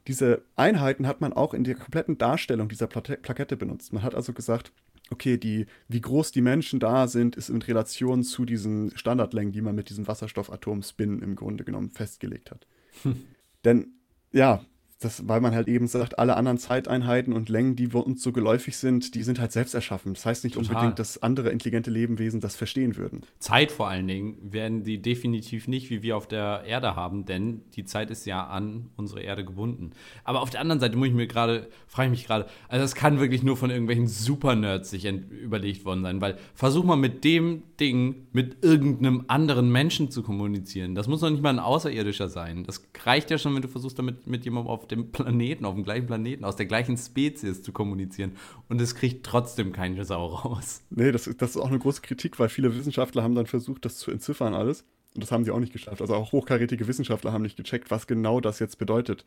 [0.08, 3.92] Diese Einheiten hat man auch in der kompletten Darstellung dieser Plakette benutzt.
[3.92, 4.72] Man hat also gesagt,
[5.10, 9.62] okay, die, wie groß die Menschen da sind, ist in Relation zu diesen Standardlängen, die
[9.62, 12.66] man mit diesem Wasserstoffatom-Spin im Grunde genommen festgelegt hat.
[13.04, 13.26] Hm.
[13.64, 13.92] Denn
[14.32, 14.64] ja,
[15.00, 18.76] das, weil man halt eben sagt, alle anderen Zeiteinheiten und Längen, die uns so geläufig
[18.76, 20.12] sind, die sind halt selbst erschaffen.
[20.12, 20.74] Das heißt nicht Total.
[20.74, 23.22] unbedingt, dass andere intelligente Lebewesen das verstehen würden.
[23.38, 27.62] Zeit vor allen Dingen werden die definitiv nicht, wie wir auf der Erde haben, denn
[27.76, 29.92] die Zeit ist ja an unsere Erde gebunden.
[30.22, 32.94] Aber auf der anderen Seite muss ich mir gerade, frage ich mich gerade, also das
[32.94, 37.62] kann wirklich nur von irgendwelchen Super-Nerds sich überlegt worden sein, weil versuch mal mit dem
[37.80, 40.94] Ding mit irgendeinem anderen Menschen zu kommunizieren.
[40.94, 42.64] Das muss doch nicht mal ein Außerirdischer sein.
[42.64, 45.84] Das reicht ja schon, wenn du versuchst, damit mit jemandem auf dem Planeten, auf dem
[45.84, 48.32] gleichen Planeten, aus der gleichen Spezies zu kommunizieren.
[48.68, 50.82] Und es kriegt trotzdem keine Sau raus.
[50.90, 53.98] Nee, das, das ist auch eine große Kritik, weil viele Wissenschaftler haben dann versucht, das
[53.98, 54.84] zu entziffern alles.
[55.14, 56.00] Und das haben sie auch nicht geschafft.
[56.00, 59.24] Also auch hochkarätige Wissenschaftler haben nicht gecheckt, was genau das jetzt bedeutet.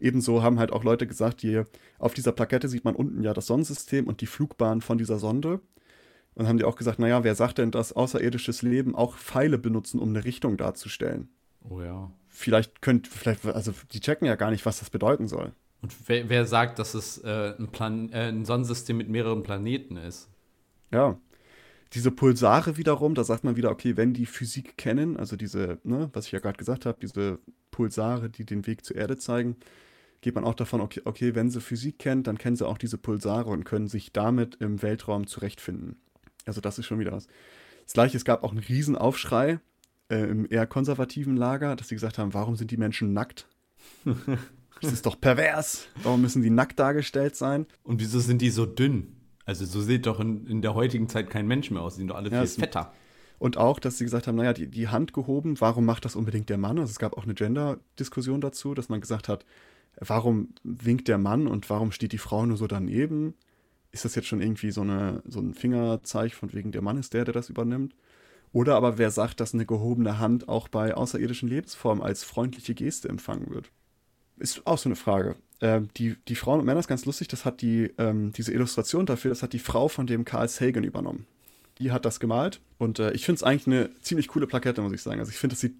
[0.00, 1.62] Ebenso haben halt auch Leute gesagt, die,
[1.98, 5.60] auf dieser Plakette sieht man unten ja das Sonnensystem und die Flugbahn von dieser Sonde.
[6.34, 10.00] Und haben die auch gesagt, naja, wer sagt denn, dass außerirdisches Leben auch Pfeile benutzen,
[10.00, 11.28] um eine Richtung darzustellen?
[11.68, 12.10] Oh ja
[12.40, 15.52] vielleicht könnt, vielleicht, also die checken ja gar nicht, was das bedeuten soll.
[15.82, 19.96] Und wer, wer sagt, dass es äh, ein, Plan äh, ein Sonnensystem mit mehreren Planeten
[19.96, 20.28] ist?
[20.90, 21.18] Ja.
[21.92, 26.08] Diese Pulsare wiederum, da sagt man wieder, okay, wenn die Physik kennen, also diese, ne,
[26.12, 27.40] was ich ja gerade gesagt habe, diese
[27.72, 29.56] Pulsare, die den Weg zur Erde zeigen,
[30.20, 32.98] geht man auch davon, okay, okay, wenn sie Physik kennen, dann kennen sie auch diese
[32.98, 35.96] Pulsare und können sich damit im Weltraum zurechtfinden.
[36.46, 37.26] Also das ist schon wieder was.
[37.84, 39.58] Das gleiche, es gab auch einen Riesenaufschrei,
[40.10, 43.46] äh, im eher konservativen Lager, dass sie gesagt haben, warum sind die Menschen nackt?
[44.80, 45.86] das ist doch pervers.
[46.02, 47.66] Warum müssen die nackt dargestellt sein?
[47.82, 49.16] Und wieso sind die so dünn?
[49.46, 51.94] Also so sieht doch in, in der heutigen Zeit kein Mensch mehr aus.
[51.94, 52.92] Die sind doch alle ja, viel fetter.
[53.38, 56.50] Und auch, dass sie gesagt haben, naja, die, die Hand gehoben, warum macht das unbedingt
[56.50, 56.78] der Mann?
[56.78, 59.46] Also es gab auch eine Gender-Diskussion dazu, dass man gesagt hat,
[59.98, 63.34] warum winkt der Mann und warum steht die Frau nur so daneben?
[63.92, 67.14] Ist das jetzt schon irgendwie so, eine, so ein Fingerzeichen von wegen, der Mann ist
[67.14, 67.94] der, der das übernimmt?
[68.52, 73.08] Oder aber wer sagt, dass eine gehobene Hand auch bei außerirdischen Lebensformen als freundliche Geste
[73.08, 73.70] empfangen wird?
[74.38, 75.36] Ist auch so eine Frage.
[75.60, 79.06] Äh, die, die Frauen und Männer ist ganz lustig, das hat die, ähm, diese Illustration
[79.06, 81.26] dafür, das hat die Frau von dem Carl Sagan übernommen.
[81.78, 84.92] Die hat das gemalt und äh, ich finde es eigentlich eine ziemlich coole Plakette, muss
[84.92, 85.20] ich sagen.
[85.20, 85.74] Also ich finde, es sieht,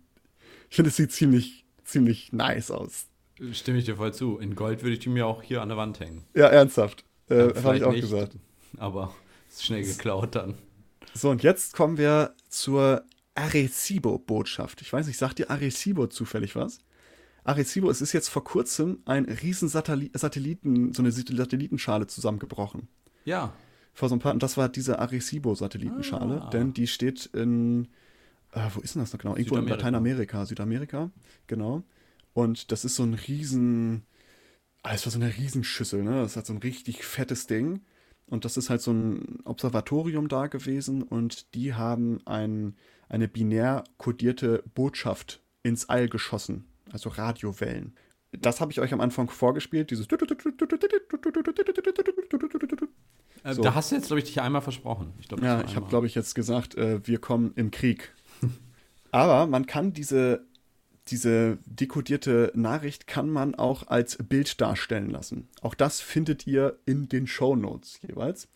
[0.68, 3.06] ich finde, es sieht ziemlich, ziemlich nice aus.
[3.52, 4.38] Stimme ich dir voll zu.
[4.38, 6.24] In Gold würde ich die mir auch hier an der Wand hängen.
[6.34, 7.04] Ja, ernsthaft.
[7.28, 8.36] Äh, Habe ich auch nicht, gesagt.
[8.76, 9.14] Aber
[9.48, 10.54] ist schnell geklaut dann.
[11.14, 14.82] So, und jetzt kommen wir zur Arecibo-Botschaft.
[14.82, 16.80] Ich weiß nicht, sagt dir Arecibo zufällig was?
[17.44, 22.88] Arecibo, es ist jetzt vor kurzem ein riesen Satelliten, so eine Satellitenschale zusammengebrochen.
[23.24, 23.52] Ja.
[23.92, 26.50] Vor so ein paar, und das war diese Arecibo-Satellitenschale, ah.
[26.50, 27.88] denn die steht in,
[28.52, 29.36] äh, wo ist denn das noch genau?
[29.36, 31.10] Irgendwo in Lateinamerika, Südamerika,
[31.46, 31.82] genau.
[32.32, 34.04] Und das ist so ein riesen,
[34.82, 36.22] ah, es war so eine Riesenschüssel, ne?
[36.22, 37.80] Das hat so ein richtig fettes Ding.
[38.30, 42.76] Und das ist halt so ein Observatorium da gewesen und die haben ein,
[43.08, 47.94] eine binär kodierte Botschaft ins All geschossen, also Radiowellen.
[48.32, 50.06] Das habe ich euch am Anfang vorgespielt, dieses.
[53.42, 53.62] So.
[53.62, 55.12] Da hast du jetzt, glaube ich, dich einmal versprochen.
[55.18, 58.14] Ich glaub, ja, ich habe, glaube ich, jetzt gesagt, äh, wir kommen im Krieg.
[59.10, 60.46] Aber man kann diese
[61.10, 65.48] diese dekodierte Nachricht kann man auch als Bild darstellen lassen.
[65.60, 68.48] Auch das findet ihr in den Show Notes jeweils.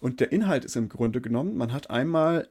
[0.00, 2.48] Und der Inhalt ist im Grunde genommen, man hat einmal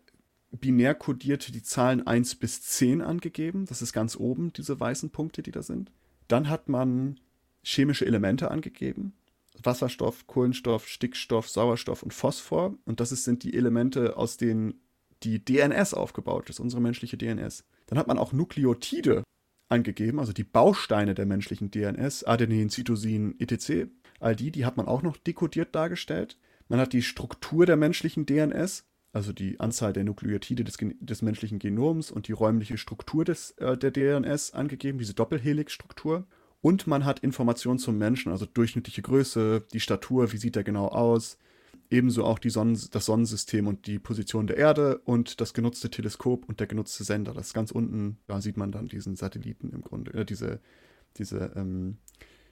[0.51, 3.65] binär kodiert die Zahlen 1 bis 10 angegeben.
[3.65, 5.91] Das ist ganz oben, diese weißen Punkte, die da sind.
[6.27, 7.19] Dann hat man
[7.63, 9.13] chemische Elemente angegeben.
[9.61, 12.75] Wasserstoff, Kohlenstoff, Stickstoff, Sauerstoff und Phosphor.
[12.85, 14.81] Und das sind die Elemente, aus denen
[15.23, 17.63] die DNS aufgebaut ist, unsere menschliche DNS.
[17.87, 19.23] Dann hat man auch Nukleotide
[19.69, 23.89] angegeben, also die Bausteine der menschlichen DNS, Adenin, Cytosin, etc.
[24.19, 26.37] All die, die hat man auch noch dekodiert dargestellt.
[26.69, 31.59] Man hat die Struktur der menschlichen DNS, also die Anzahl der Nukleotide des, des menschlichen
[31.59, 36.25] Genoms und die räumliche Struktur des, äh, der DNS angegeben, diese Doppelhelix-Struktur.
[36.61, 40.87] Und man hat Informationen zum Menschen, also durchschnittliche Größe, die Statur, wie sieht er genau
[40.87, 41.37] aus,
[41.89, 46.59] ebenso auch Sonnen das Sonnensystem und die Position der Erde und das genutzte Teleskop und
[46.59, 47.33] der genutzte Sender.
[47.33, 50.59] Das ist ganz unten, da sieht man dann diesen Satelliten im Grunde, äh, diese,
[51.17, 51.97] diese, ähm,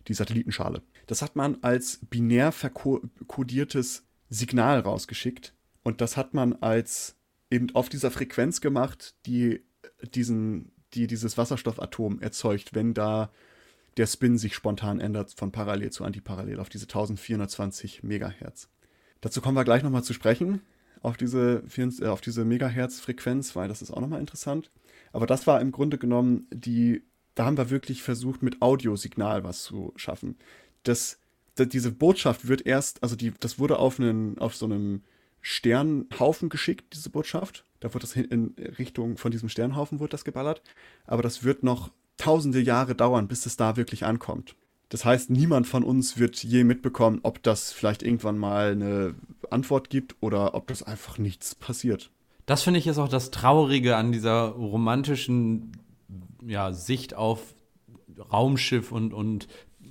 [0.08, 0.82] die Satellitenschale.
[1.08, 7.18] Das hat man als binär verkodiertes Signal rausgeschickt und das hat man als
[7.50, 9.62] eben auf dieser Frequenz gemacht, die
[10.16, 13.32] diesen, die dieses Wasserstoffatom erzeugt, wenn da
[13.98, 18.70] der Spin sich spontan ändert von parallel zu antiparallel auf diese 1420 Megahertz.
[19.22, 20.62] Dazu kommen wir gleich nochmal zu sprechen,
[21.02, 24.72] auf diese, äh, auf diese Megahertz-Frequenz, weil das ist auch nochmal interessant.
[25.14, 27.04] Aber das war im Grunde genommen die,
[27.36, 30.38] da haben wir wirklich versucht, mit Audiosignal was zu schaffen.
[30.84, 31.20] Das,
[31.56, 35.02] das diese Botschaft wird erst, also die, das wurde auf, einen, auf so einem
[35.42, 37.66] Sternhaufen geschickt, diese Botschaft.
[37.80, 40.62] Da wird das in Richtung von diesem Sternhaufen wird das geballert.
[41.06, 44.56] Aber das wird noch tausende Jahre dauern, bis es da wirklich ankommt.
[44.92, 49.16] Das heißt, niemand von uns wird je mitbekommen, ob das vielleicht irgendwann mal eine
[49.50, 52.12] Antwort gibt oder ob das einfach nichts passiert.
[52.46, 55.72] Das finde ich ist auch das Traurige an dieser romantischen
[56.46, 57.56] ja, Sicht auf
[58.34, 59.48] Raumschiff und, und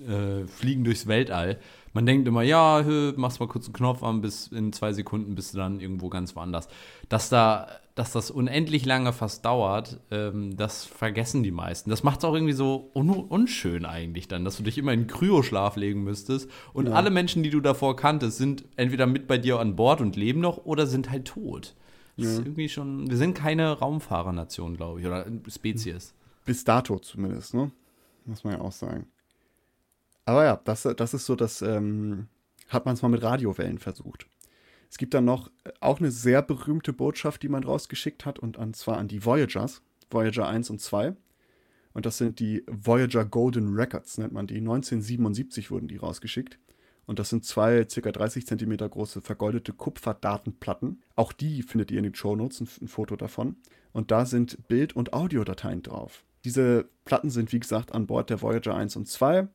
[0.06, 1.58] äh, Fliegen durchs Weltall.
[1.92, 2.84] Man denkt immer, ja,
[3.16, 6.36] machst mal kurz einen Knopf an, bis in zwei Sekunden bist du dann irgendwo ganz
[6.36, 6.68] woanders.
[7.08, 11.90] Dass da, dass das unendlich lange fast dauert, ähm, das vergessen die meisten.
[11.90, 15.08] Das macht es auch irgendwie so un unschön eigentlich dann, dass du dich immer in
[15.08, 16.94] Kryoschlaf legen müsstest und ja.
[16.94, 20.40] alle Menschen, die du davor kanntest, sind entweder mit bei dir an Bord und leben
[20.40, 21.74] noch oder sind halt tot.
[22.16, 22.32] Das ja.
[22.32, 26.14] ist irgendwie schon, wir sind keine Raumfahrernation, glaube ich, oder Spezies.
[26.44, 27.70] Bis dato zumindest, ne?
[28.26, 29.06] Muss man ja auch sagen.
[30.24, 32.28] Aber ja, das, das ist so, das ähm,
[32.68, 34.26] hat man es mal mit Radiowellen versucht.
[34.90, 38.76] Es gibt dann noch äh, auch eine sehr berühmte Botschaft, die man rausgeschickt hat, und
[38.76, 41.14] zwar an die Voyagers, Voyager 1 und 2.
[41.92, 44.58] Und das sind die Voyager Golden Records, nennt man die.
[44.58, 46.58] 1977 wurden die rausgeschickt.
[47.06, 48.12] Und das sind zwei ca.
[48.12, 51.02] 30 cm große vergoldete Kupferdatenplatten.
[51.16, 53.56] Auch die findet ihr in den Shownotes, ein, ein Foto davon.
[53.92, 56.24] Und da sind Bild- und Audiodateien drauf.
[56.44, 59.48] Diese Platten sind, wie gesagt, an Bord der Voyager 1 und 2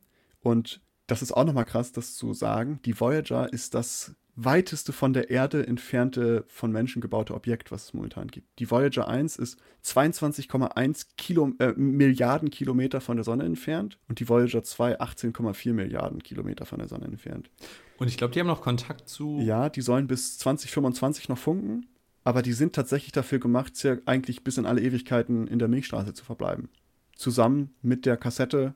[0.45, 2.79] und das ist auch nochmal krass, das zu sagen.
[2.85, 7.93] Die Voyager ist das weiteste von der Erde entfernte von Menschen gebaute Objekt, was es
[7.95, 8.59] momentan gibt.
[8.59, 14.29] Die Voyager 1 ist 22,1 Kilo, äh, Milliarden Kilometer von der Sonne entfernt und die
[14.29, 17.49] Voyager 2 18,4 Milliarden Kilometer von der Sonne entfernt.
[17.97, 19.39] Und ich glaube, die haben noch Kontakt zu.
[19.39, 21.87] Ja, die sollen bis 2025 noch funken,
[22.23, 23.73] aber die sind tatsächlich dafür gemacht,
[24.05, 26.69] eigentlich bis in alle Ewigkeiten in der Milchstraße zu verbleiben.
[27.15, 28.75] Zusammen mit der Kassette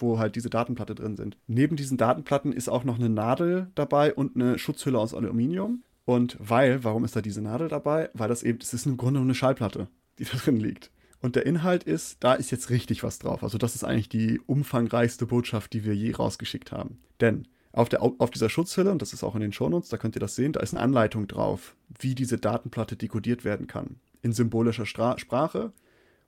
[0.00, 1.36] wo halt diese Datenplatte drin sind.
[1.46, 5.82] Neben diesen Datenplatten ist auch noch eine Nadel dabei und eine Schutzhülle aus Aluminium.
[6.04, 8.10] Und weil, warum ist da diese Nadel dabei?
[8.12, 10.90] Weil das eben, das ist im Grunde eine Schallplatte, die da drin liegt.
[11.20, 13.42] Und der Inhalt ist, da ist jetzt richtig was drauf.
[13.42, 16.98] Also das ist eigentlich die umfangreichste Botschaft, die wir je rausgeschickt haben.
[17.20, 20.16] Denn auf, der, auf dieser Schutzhülle, und das ist auch in den Shownotes, da könnt
[20.16, 23.96] ihr das sehen, da ist eine Anleitung drauf, wie diese Datenplatte dekodiert werden kann.
[24.20, 25.72] In symbolischer Stra Sprache.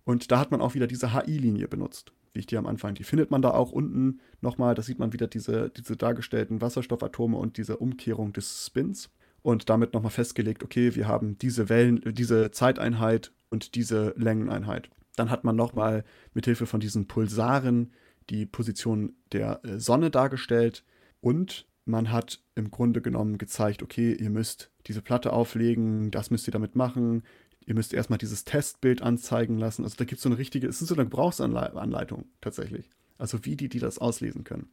[0.05, 3.03] Und da hat man auch wieder diese HI-Linie benutzt wie ich die am Anfang, die
[3.03, 4.75] findet man da auch unten nochmal.
[4.75, 9.11] Da sieht man wieder diese, diese dargestellten Wasserstoffatome und diese Umkehrung des Spins.
[9.42, 14.90] Und damit nochmal festgelegt, okay, wir haben diese Wellen, diese Zeiteinheit und diese Längeneinheit.
[15.16, 17.92] Dann hat man nochmal mithilfe von diesen Pulsaren
[18.29, 20.85] die Position der äh, Sonne dargestellt
[21.20, 26.49] und man hat im Grunde genommen gezeigt, okay, ihr müsst diese Platte auflegen, das müsst
[26.49, 27.22] ihr damit machen,
[27.66, 29.85] Ihr müsst erstmal dieses Testbild anzeigen lassen.
[29.85, 32.90] Also da gibt es so eine richtige, es ist so eine Gebrauchsanleitung tatsächlich.
[33.18, 34.70] Also wie die, die das auslesen können.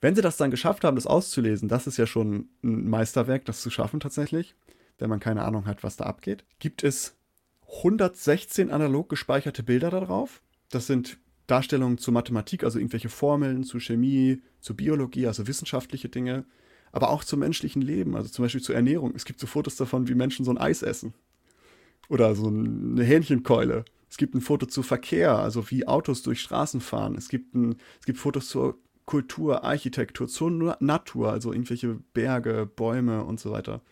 [0.00, 3.62] Wenn sie das dann geschafft haben, das auszulesen, das ist ja schon ein Meisterwerk, das
[3.62, 4.54] zu schaffen tatsächlich,
[4.98, 6.44] wenn man keine Ahnung hat, was da abgeht.
[6.58, 7.16] Gibt es
[7.78, 10.42] 116 analog gespeicherte Bilder darauf.
[10.70, 16.44] Das sind Darstellungen zur Mathematik, also irgendwelche Formeln, zu Chemie, zu Biologie, also wissenschaftliche Dinge,
[16.92, 19.12] aber auch zum menschlichen Leben, also zum Beispiel zur Ernährung.
[19.14, 21.14] Es gibt so Fotos davon, wie Menschen so ein Eis essen.
[22.08, 23.84] Oder so eine Hähnchenkeule.
[24.08, 27.16] Es gibt ein Foto zu Verkehr, also wie Autos durch Straßen fahren.
[27.16, 33.24] Es gibt, ein, es gibt Fotos zur Kultur, Architektur, zur Natur, also irgendwelche Berge, Bäume
[33.24, 33.82] und so weiter.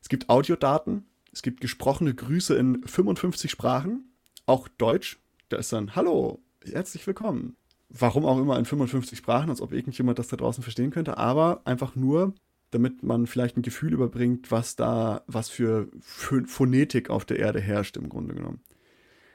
[0.00, 4.12] Es gibt Audiodaten Es gibt gesprochene Grüße in 55 Sprachen,
[4.46, 5.18] auch Deutsch.
[5.48, 7.56] Da ist dann Hallo, herzlich willkommen.
[7.88, 11.62] Warum auch immer in 55 Sprachen, als ob irgendjemand das da draußen verstehen könnte, aber
[11.64, 12.34] einfach nur,
[12.74, 17.96] damit man vielleicht ein Gefühl überbringt, was da, was für Phonetik auf der Erde herrscht
[17.96, 18.60] im Grunde genommen.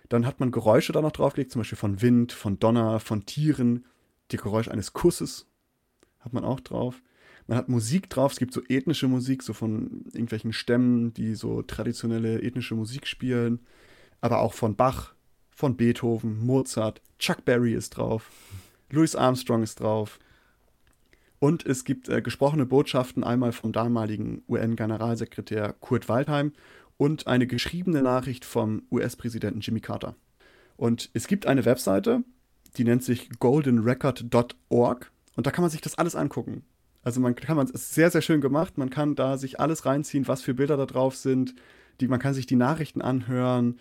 [0.10, 3.86] Dann hat man Geräusche da noch draufgelegt, zum Beispiel von Wind, von Donner, von Tieren.
[4.32, 5.48] Die Geräusch eines Kusses
[6.20, 7.02] hat man auch drauf.
[7.48, 11.62] Man hat Musik drauf, es gibt so ethnische Musik, so von irgendwelchen Stämmen, die so
[11.62, 13.60] traditionelle ethnische Musik spielen.
[14.20, 15.14] Aber auch von Bach,
[15.50, 18.30] von Beethoven, Mozart, Chuck Berry ist drauf,
[18.92, 20.20] Louis Armstrong ist drauf.
[21.40, 26.52] Und es gibt äh, gesprochene Botschaften einmal vom damaligen UN-Generalsekretär Kurt Waldheim
[26.98, 30.16] und eine geschriebene Nachricht vom US-Präsidenten Jimmy Carter.
[30.76, 32.24] Und es gibt eine Webseite,
[32.78, 36.64] die nennt sich goldenrecord.org und da kann man sich das alles angucken.
[37.02, 39.86] Also man kann man es ist sehr sehr schön gemacht, man kann da sich alles
[39.86, 41.56] reinziehen, was für Bilder da drauf sind,
[42.02, 43.80] die man kann sich die Nachrichten anhören,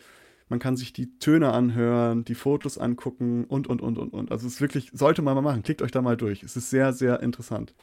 [0.49, 4.33] man kann sich die Töne anhören, die Fotos angucken und und und und und.
[4.33, 6.43] Also es ist wirklich sollte man mal machen, klickt euch da mal durch.
[6.43, 7.75] Es ist sehr sehr interessant.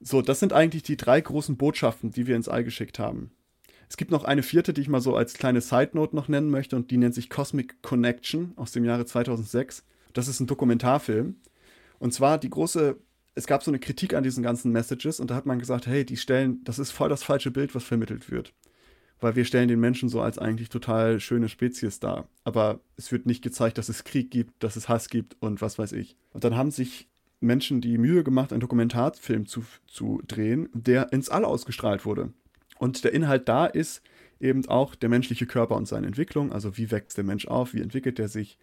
[0.00, 3.30] So, das sind eigentlich die drei großen Botschaften, die wir ins All geschickt haben.
[3.88, 6.50] Es gibt noch eine vierte, die ich mal so als kleine Side Note noch nennen
[6.50, 9.84] möchte und die nennt sich Cosmic Connection aus dem Jahre 2006.
[10.12, 11.36] Das ist ein Dokumentarfilm.
[11.98, 12.96] Und zwar die große,
[13.34, 16.04] es gab so eine Kritik an diesen ganzen Messages und da hat man gesagt, hey,
[16.04, 18.52] die stellen, das ist voll das falsche Bild, was vermittelt wird.
[19.24, 22.28] Weil wir stellen den Menschen so als eigentlich total schöne Spezies dar.
[22.44, 25.78] Aber es wird nicht gezeigt, dass es Krieg gibt, dass es Hass gibt und was
[25.78, 26.18] weiß ich.
[26.34, 27.08] Und dann haben sich
[27.40, 32.34] Menschen die Mühe gemacht, einen Dokumentarfilm zu, zu drehen, der ins All ausgestrahlt wurde.
[32.78, 34.02] Und der Inhalt da ist
[34.40, 37.80] eben auch der menschliche Körper und seine Entwicklung, also wie wächst der Mensch auf, wie
[37.80, 38.58] entwickelt er sich,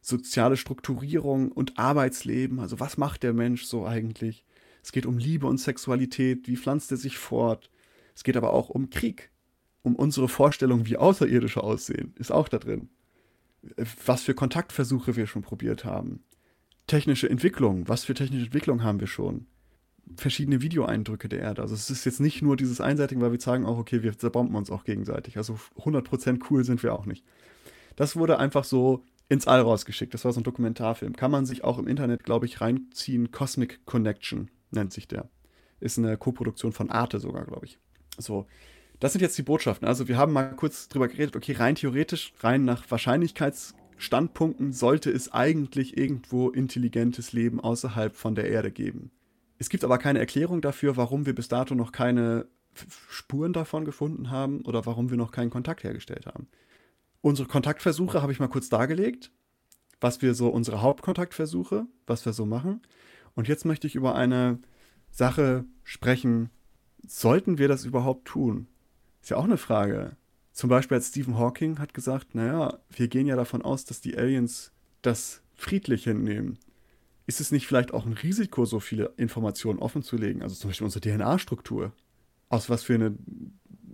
[0.00, 4.44] soziale Strukturierung und Arbeitsleben, also was macht der Mensch so eigentlich?
[4.80, 7.68] Es geht um Liebe und Sexualität, wie pflanzt er sich fort?
[8.14, 9.32] Es geht aber auch um Krieg,
[9.84, 12.88] um unsere Vorstellung, wie Außerirdische aussehen, ist auch da drin.
[14.04, 16.24] Was für Kontaktversuche wir schon probiert haben.
[16.88, 19.46] Technische Entwicklung, was für technische Entwicklung haben wir schon?
[20.16, 21.62] verschiedene Videoeindrücke der Erde.
[21.62, 24.54] Also es ist jetzt nicht nur dieses Einseitige, weil wir sagen auch, okay, wir zerbomben
[24.56, 25.36] uns auch gegenseitig.
[25.36, 27.24] Also 100% cool sind wir auch nicht.
[27.96, 30.14] Das wurde einfach so ins All rausgeschickt.
[30.14, 31.16] Das war so ein Dokumentarfilm.
[31.16, 33.30] Kann man sich auch im Internet, glaube ich, reinziehen.
[33.30, 35.28] Cosmic Connection nennt sich der.
[35.80, 37.78] Ist eine Koproduktion von Arte sogar, glaube ich.
[38.18, 38.46] So,
[39.00, 39.86] das sind jetzt die Botschaften.
[39.86, 45.32] Also wir haben mal kurz drüber geredet, okay, rein theoretisch, rein nach Wahrscheinlichkeitsstandpunkten sollte es
[45.32, 49.10] eigentlich irgendwo intelligentes Leben außerhalb von der Erde geben.
[49.58, 52.46] Es gibt aber keine Erklärung dafür, warum wir bis dato noch keine
[53.08, 56.48] Spuren davon gefunden haben oder warum wir noch keinen Kontakt hergestellt haben.
[57.20, 59.30] Unsere Kontaktversuche habe ich mal kurz dargelegt,
[60.00, 62.82] was wir so, unsere Hauptkontaktversuche, was wir so machen.
[63.34, 64.58] Und jetzt möchte ich über eine
[65.10, 66.50] Sache sprechen.
[67.06, 68.66] Sollten wir das überhaupt tun?
[69.24, 70.16] Ist ja auch eine Frage.
[70.52, 74.16] Zum Beispiel hat Stephen Hawking hat gesagt, naja, wir gehen ja davon aus, dass die
[74.16, 74.70] Aliens
[75.02, 76.58] das friedlich hinnehmen
[77.26, 80.42] ist es nicht vielleicht auch ein Risiko, so viele Informationen offenzulegen?
[80.42, 81.92] Also zum Beispiel unsere DNA-Struktur.
[82.48, 83.16] Aus was für eine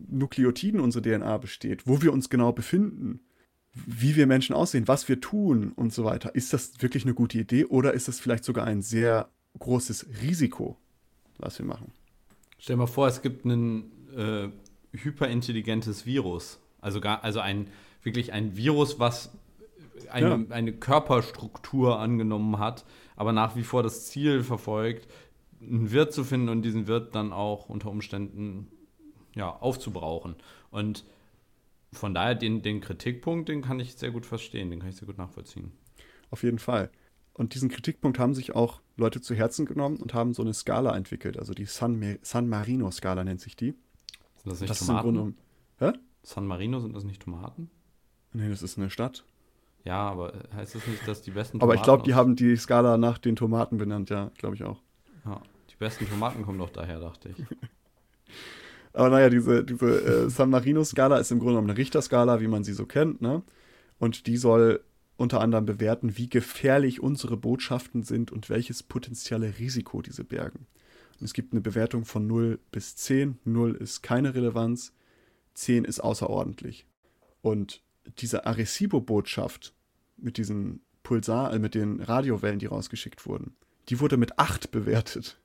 [0.08, 3.20] Nukleotiden unsere DNA besteht, wo wir uns genau befinden,
[3.72, 6.34] wie wir Menschen aussehen, was wir tun und so weiter.
[6.34, 10.76] Ist das wirklich eine gute Idee oder ist das vielleicht sogar ein sehr großes Risiko,
[11.38, 11.92] was wir machen?
[12.58, 14.48] Stell dir mal vor, es gibt ein äh,
[14.92, 16.60] hyperintelligentes Virus.
[16.80, 17.68] Also, gar, also ein,
[18.02, 19.30] wirklich ein Virus, was
[20.10, 20.54] eine, ja.
[20.54, 22.84] eine Körperstruktur angenommen hat,
[23.16, 25.08] aber nach wie vor das Ziel verfolgt,
[25.60, 28.68] einen Wirt zu finden und diesen Wirt dann auch unter Umständen
[29.34, 30.36] ja, aufzubrauchen.
[30.70, 31.04] Und
[31.92, 35.06] von daher den, den Kritikpunkt, den kann ich sehr gut verstehen, den kann ich sehr
[35.06, 35.72] gut nachvollziehen.
[36.30, 36.90] Auf jeden Fall.
[37.34, 40.96] Und diesen Kritikpunkt haben sich auch Leute zu Herzen genommen und haben so eine Skala
[40.96, 41.38] entwickelt.
[41.38, 43.74] Also die San, San Marino-Skala nennt sich die.
[44.42, 45.08] Sind das nicht das Tomaten?
[45.08, 45.36] Ist im Grunde,
[45.78, 45.92] hä?
[46.22, 47.70] San Marino, sind das nicht Tomaten?
[48.32, 49.24] Nee, das ist eine Stadt.
[49.84, 51.62] Ja, aber heißt das nicht, dass die besten Tomaten.
[51.62, 54.80] Aber ich glaube, die haben die Skala nach den Tomaten benannt, ja, glaube ich auch.
[55.24, 57.36] Ja, die besten Tomaten kommen doch daher, dachte ich.
[58.92, 62.64] aber naja, diese, diese äh, San Marino-Skala ist im Grunde genommen eine Richterskala, wie man
[62.64, 63.42] sie so kennt, ne?
[63.98, 64.82] Und die soll
[65.16, 70.66] unter anderem bewerten, wie gefährlich unsere Botschaften sind und welches potenzielle Risiko diese bergen.
[71.22, 73.38] Es gibt eine Bewertung von 0 bis 10.
[73.44, 74.92] 0 ist keine Relevanz,
[75.54, 76.86] 10 ist außerordentlich.
[77.42, 77.82] Und
[78.18, 79.74] diese Arecibo-Botschaft
[80.16, 83.54] mit diesen Pulsar, äh, mit den Radiowellen, die rausgeschickt wurden,
[83.88, 85.40] die wurde mit 8 bewertet.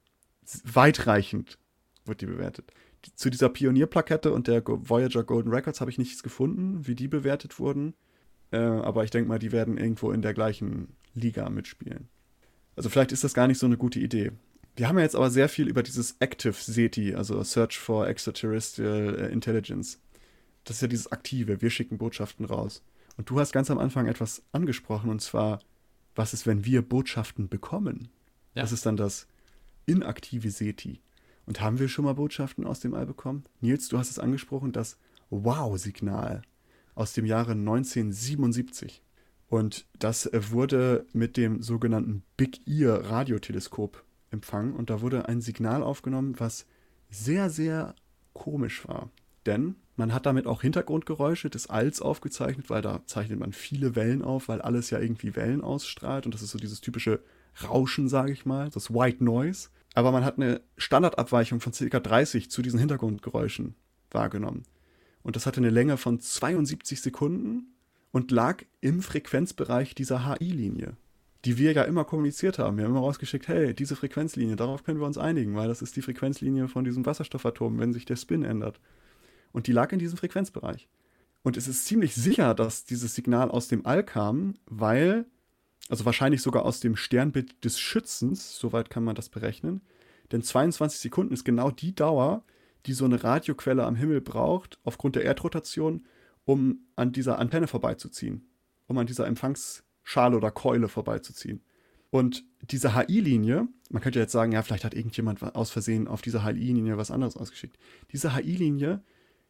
[0.63, 1.57] Weitreichend
[2.05, 2.71] wird die bewertet.
[3.15, 7.59] Zu dieser Pionierplakette und der Voyager Golden Records habe ich nichts gefunden, wie die bewertet
[7.59, 7.93] wurden.
[8.51, 12.09] Äh, aber ich denke mal, die werden irgendwo in der gleichen Liga mitspielen.
[12.76, 14.32] Also vielleicht ist das gar nicht so eine gute Idee.
[14.76, 19.15] Wir haben ja jetzt aber sehr viel über dieses Active SETI, also Search for Extraterrestrial
[19.15, 19.99] äh, Intelligence,
[20.65, 22.84] das ist ja dieses Aktive, wir schicken Botschaften raus.
[23.17, 25.59] Und du hast ganz am Anfang etwas angesprochen, und zwar,
[26.15, 28.09] was ist, wenn wir Botschaften bekommen?
[28.55, 28.63] Ja.
[28.63, 29.28] Das ist dann das
[29.86, 30.99] inaktive SETI.
[31.45, 33.43] Und haben wir schon mal Botschaften aus dem All bekommen?
[33.61, 34.97] Nils, du hast es angesprochen, das
[35.30, 36.41] Wow-Signal
[36.95, 39.03] aus dem Jahre 1977.
[39.47, 44.03] Und das wurde mit dem sogenannten Big Ear Radioteleskop
[44.36, 44.73] empfangen.
[44.73, 46.67] Und da wurde ein Signal aufgenommen, was
[47.09, 47.95] sehr, sehr
[48.33, 49.09] komisch war.
[49.45, 54.21] Denn man hat damit auch Hintergrundgeräusche des Alls aufgezeichnet, weil da zeichnet man viele Wellen
[54.21, 56.25] auf, weil alles ja irgendwie Wellen ausstrahlt.
[56.25, 57.21] Und das ist so dieses typische
[57.63, 59.69] Rauschen, sage ich mal, das White Noise.
[59.93, 61.99] Aber man hat eine Standardabweichung von ca.
[61.99, 63.75] 30 zu diesen Hintergrundgeräuschen
[64.11, 64.63] wahrgenommen.
[65.23, 67.75] Und das hatte eine Länge von 72 Sekunden
[68.11, 70.97] und lag im Frequenzbereich dieser HI-Linie,
[71.45, 72.77] die wir ja immer kommuniziert haben.
[72.77, 75.95] Wir haben immer rausgeschickt, hey, diese Frequenzlinie, darauf können wir uns einigen, weil das ist
[75.95, 78.79] die Frequenzlinie von diesem Wasserstoffatom, wenn sich der Spin ändert.
[79.51, 80.89] Und die lag in diesem Frequenzbereich.
[81.43, 85.25] Und es ist ziemlich sicher, dass dieses Signal aus dem All kam, weil
[85.87, 89.81] also wahrscheinlich sogar aus dem Sternbild des Schützens, soweit kann man das berechnen.
[90.31, 92.43] Denn 22 Sekunden ist genau die Dauer,
[92.87, 96.05] die so eine Radioquelle am Himmel braucht, aufgrund der Erdrotation,
[96.45, 98.47] um an dieser Antenne vorbeizuziehen,
[98.87, 99.25] um an dieser
[100.05, 101.61] Empfangsschale oder Keule vorbeizuziehen.
[102.11, 106.45] Und diese HI-Linie, man könnte jetzt sagen, ja, vielleicht hat irgendjemand aus Versehen auf dieser
[106.45, 107.77] HI-Linie was anderes ausgeschickt.
[108.11, 109.03] Diese HI-Linie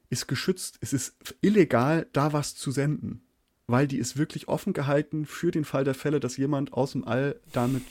[0.09, 3.21] ist geschützt, es ist illegal, da was zu senden
[3.67, 7.03] weil die ist wirklich offen gehalten für den Fall der Fälle, dass jemand aus dem
[7.03, 7.81] All damit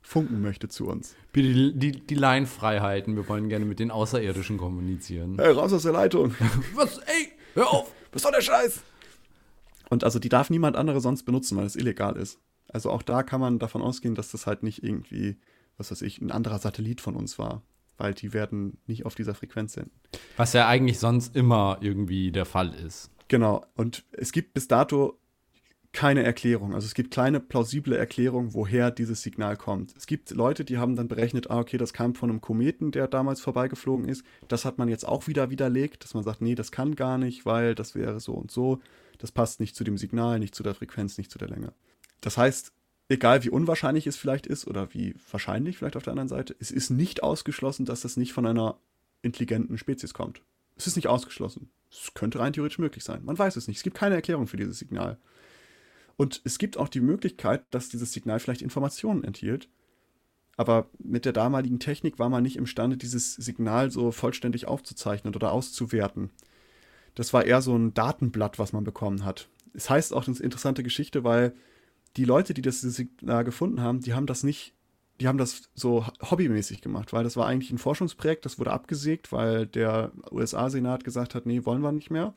[0.00, 1.16] funken möchte zu uns.
[1.32, 3.16] Bitte die, die, die Leinfreiheiten.
[3.16, 5.36] Wir wollen gerne mit den Außerirdischen kommunizieren.
[5.36, 6.32] Hey, raus aus der Leitung.
[6.76, 6.98] Was?
[6.98, 7.92] Ey, hör auf.
[8.12, 8.82] Was soll der Scheiß?
[9.90, 12.40] Und also die darf niemand andere sonst benutzen, weil es illegal ist.
[12.68, 15.36] Also auch da kann man davon ausgehen, dass das halt nicht irgendwie,
[15.76, 17.62] was weiß ich, ein anderer Satellit von uns war.
[17.96, 19.98] Weil die werden nicht auf dieser Frequenz senden.
[20.36, 23.10] Was ja eigentlich sonst immer irgendwie der Fall ist.
[23.28, 23.64] Genau.
[23.74, 25.18] Und es gibt bis dato
[25.96, 26.74] keine Erklärung.
[26.74, 29.94] Also es gibt keine plausible Erklärung, woher dieses Signal kommt.
[29.96, 33.08] Es gibt Leute, die haben dann berechnet, ah, okay, das kam von einem Kometen, der
[33.08, 34.22] damals vorbeigeflogen ist.
[34.46, 37.46] Das hat man jetzt auch wieder widerlegt, dass man sagt, nee, das kann gar nicht,
[37.46, 38.80] weil das wäre so und so.
[39.18, 41.72] Das passt nicht zu dem Signal, nicht zu der Frequenz, nicht zu der Länge.
[42.20, 42.72] Das heißt,
[43.08, 46.70] egal wie unwahrscheinlich es vielleicht ist oder wie wahrscheinlich vielleicht auf der anderen Seite, es
[46.70, 48.78] ist nicht ausgeschlossen, dass das nicht von einer
[49.22, 50.42] intelligenten Spezies kommt.
[50.76, 51.70] Es ist nicht ausgeschlossen.
[51.90, 53.24] Es könnte rein theoretisch möglich sein.
[53.24, 53.78] Man weiß es nicht.
[53.78, 55.18] Es gibt keine Erklärung für dieses Signal.
[56.16, 59.68] Und es gibt auch die Möglichkeit, dass dieses Signal vielleicht Informationen enthielt.
[60.56, 65.52] Aber mit der damaligen Technik war man nicht imstande, dieses Signal so vollständig aufzuzeichnen oder
[65.52, 66.30] auszuwerten.
[67.16, 69.48] Das war eher so ein Datenblatt, was man bekommen hat.
[69.74, 71.54] Es heißt auch eine interessante Geschichte, weil
[72.16, 74.76] die Leute, die das Signal gefunden haben, die haben das nicht
[75.20, 79.32] die haben das so hobbymäßig gemacht, weil das war eigentlich ein Forschungsprojekt, das wurde abgesägt,
[79.32, 82.34] weil der USA-Senat gesagt hat, nee, wollen wir nicht mehr.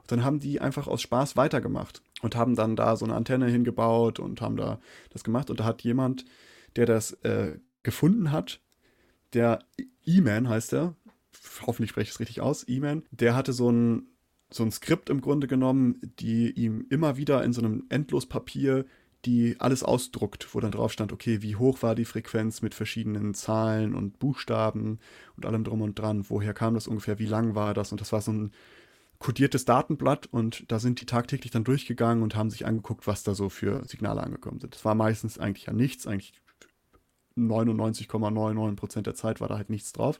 [0.00, 3.48] Und dann haben die einfach aus Spaß weitergemacht und haben dann da so eine Antenne
[3.48, 5.50] hingebaut und haben da das gemacht.
[5.50, 6.24] Und da hat jemand,
[6.76, 8.60] der das äh, gefunden hat,
[9.32, 9.60] der
[10.04, 10.94] E-Man heißt er,
[11.66, 14.06] hoffentlich spreche ich es richtig aus, E-Man, der hatte so ein,
[14.52, 18.84] so ein Skript im Grunde genommen, die ihm immer wieder in so einem Endlospapier
[19.24, 23.34] die alles ausdruckt, wo dann drauf stand, okay, wie hoch war die Frequenz mit verschiedenen
[23.34, 24.98] Zahlen und Buchstaben
[25.36, 28.12] und allem drum und dran, woher kam das ungefähr, wie lang war das und das
[28.12, 28.52] war so ein
[29.18, 33.34] kodiertes Datenblatt und da sind die tagtäglich dann durchgegangen und haben sich angeguckt, was da
[33.34, 34.74] so für Signale angekommen sind.
[34.74, 36.32] Das war meistens eigentlich ja nichts, eigentlich
[37.36, 40.18] 99,99% der Zeit war da halt nichts drauf.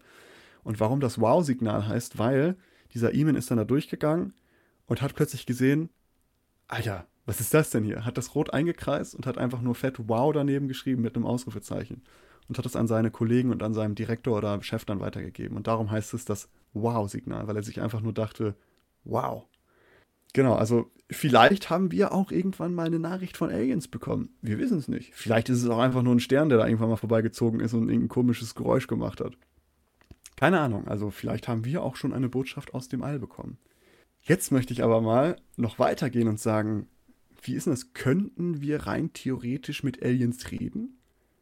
[0.62, 2.56] Und warum das Wow-Signal heißt, weil
[2.94, 4.34] dieser E-Mail ist dann da durchgegangen
[4.86, 5.90] und hat plötzlich gesehen,
[6.68, 8.04] Alter, was ist das denn hier?
[8.04, 12.02] Hat das rot eingekreist und hat einfach nur fett Wow daneben geschrieben mit einem Ausrufezeichen.
[12.48, 15.56] Und hat es an seine Kollegen und an seinem Direktor oder Chef dann weitergegeben.
[15.56, 18.56] Und darum heißt es das Wow-Signal, weil er sich einfach nur dachte,
[19.04, 19.46] wow.
[20.32, 24.30] Genau, also vielleicht haben wir auch irgendwann mal eine Nachricht von Aliens bekommen.
[24.42, 25.14] Wir wissen es nicht.
[25.14, 27.88] Vielleicht ist es auch einfach nur ein Stern, der da irgendwann mal vorbeigezogen ist und
[27.88, 29.36] irgendein komisches Geräusch gemacht hat.
[30.40, 33.58] Keine Ahnung, also vielleicht haben wir auch schon eine Botschaft aus dem All bekommen.
[34.22, 36.88] Jetzt möchte ich aber mal noch weitergehen und sagen,
[37.42, 37.92] wie ist denn das?
[37.92, 40.98] Könnten wir rein theoretisch mit Aliens reden?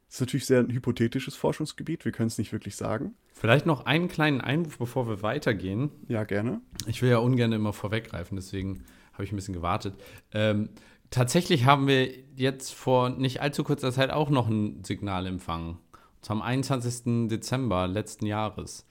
[0.09, 3.15] Das ist natürlich sehr ein hypothetisches Forschungsgebiet, wir können es nicht wirklich sagen.
[3.35, 5.91] Vielleicht noch einen kleinen Einwurf, bevor wir weitergehen.
[6.09, 6.61] Ja, gerne.
[6.89, 8.83] Ich will ja ungern immer vorweggreifen, deswegen
[9.13, 9.95] habe ich ein bisschen gewartet.
[10.33, 10.71] Ähm,
[11.11, 15.79] tatsächlich haben wir jetzt vor nicht allzu kurzer Zeit auch noch ein Signal empfangen.
[16.27, 17.29] Am 21.
[17.29, 18.87] Dezember letzten Jahres.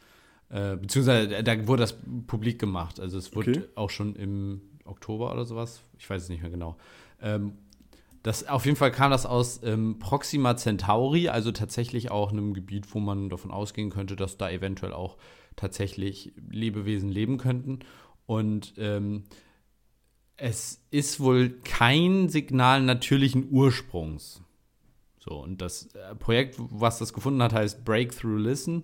[0.49, 2.99] Äh, beziehungsweise da wurde das publik gemacht.
[2.99, 3.63] Also es wurde okay.
[3.75, 5.83] auch schon im Oktober oder sowas.
[5.97, 6.77] Ich weiß es nicht mehr genau.
[7.21, 7.53] Ähm,
[8.23, 12.93] das, auf jeden Fall kam das aus ähm, Proxima Centauri, also tatsächlich auch einem Gebiet,
[12.93, 15.17] wo man davon ausgehen könnte, dass da eventuell auch
[15.55, 17.79] tatsächlich Lebewesen leben könnten.
[18.25, 19.23] Und ähm,
[20.35, 24.43] es ist wohl kein Signal natürlichen Ursprungs.
[25.27, 28.83] So, und das äh, Projekt, was das gefunden hat, heißt Breakthrough Listen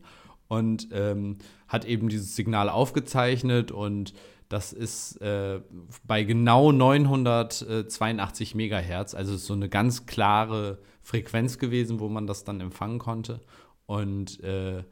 [0.50, 1.38] und ähm,
[1.70, 4.14] hat eben dieses Signal aufgezeichnet und
[4.50, 5.62] das ist äh,
[6.06, 12.60] bei genau 982 Megahertz, also so eine ganz klare Frequenz gewesen, wo man das dann
[12.60, 13.40] empfangen konnte.
[13.86, 14.84] Und äh,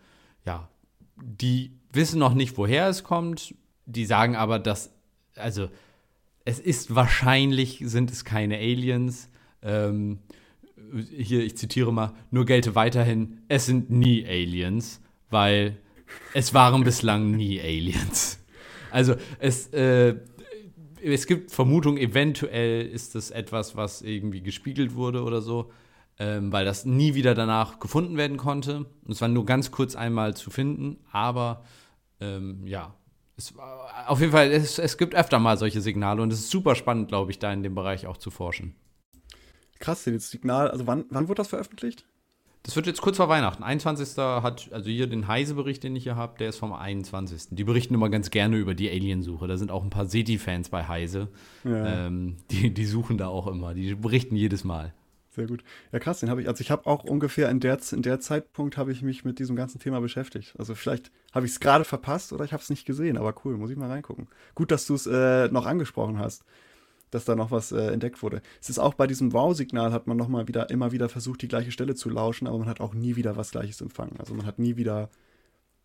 [0.45, 0.69] ja,
[1.21, 3.55] die wissen noch nicht, woher es kommt.
[3.85, 4.93] Die sagen aber, dass,
[5.35, 5.67] also
[6.45, 9.29] es ist wahrscheinlich, sind es keine Aliens.
[9.61, 10.19] Ähm,
[11.15, 15.77] hier, ich zitiere mal, nur gelte weiterhin, es sind nie Aliens, weil
[16.33, 18.39] es waren bislang nie Aliens.
[18.91, 20.15] Also es, äh,
[21.01, 25.71] es gibt Vermutungen, eventuell ist das etwas, was irgendwie gespiegelt wurde oder so,
[26.19, 28.85] ähm, weil das nie wieder danach gefunden werden konnte.
[29.05, 31.63] Und es war nur ganz kurz einmal zu finden, aber
[32.19, 32.93] ähm, ja,
[33.37, 33.53] es,
[34.07, 37.07] auf jeden Fall, es, es gibt öfter mal solche Signale und es ist super spannend,
[37.07, 38.75] glaube ich, da in dem Bereich auch zu forschen.
[39.82, 42.05] Krass, das Signal, also wann, wann wurde das veröffentlicht?
[42.63, 43.63] Das wird jetzt kurz vor Weihnachten.
[43.63, 44.15] 21.
[44.17, 47.47] hat, also hier den Heise-Bericht, den ich hier habe, der ist vom 21.
[47.49, 49.47] Die berichten immer ganz gerne über die Aliensuche.
[49.47, 51.29] Da sind auch ein paar SETI-Fans bei Heise.
[51.63, 52.05] Ja.
[52.05, 53.73] Ähm, die, die suchen da auch immer.
[53.73, 54.93] Die berichten jedes Mal.
[55.32, 55.63] Sehr gut.
[55.91, 58.77] Ja, krass, den habe ich, also ich habe auch ungefähr in der, in der Zeitpunkt
[58.77, 60.53] habe ich mich mit diesem ganzen Thema beschäftigt.
[60.59, 63.57] Also vielleicht habe ich es gerade verpasst oder ich habe es nicht gesehen, aber cool,
[63.57, 64.27] muss ich mal reingucken.
[64.53, 66.43] Gut, dass du es äh, noch angesprochen hast
[67.12, 68.41] dass da noch was äh, entdeckt wurde.
[68.59, 71.47] Es ist auch bei diesem Wow-Signal hat man noch mal wieder immer wieder versucht, die
[71.47, 74.16] gleiche Stelle zu lauschen, aber man hat auch nie wieder was Gleiches empfangen.
[74.18, 75.09] Also man hat nie wieder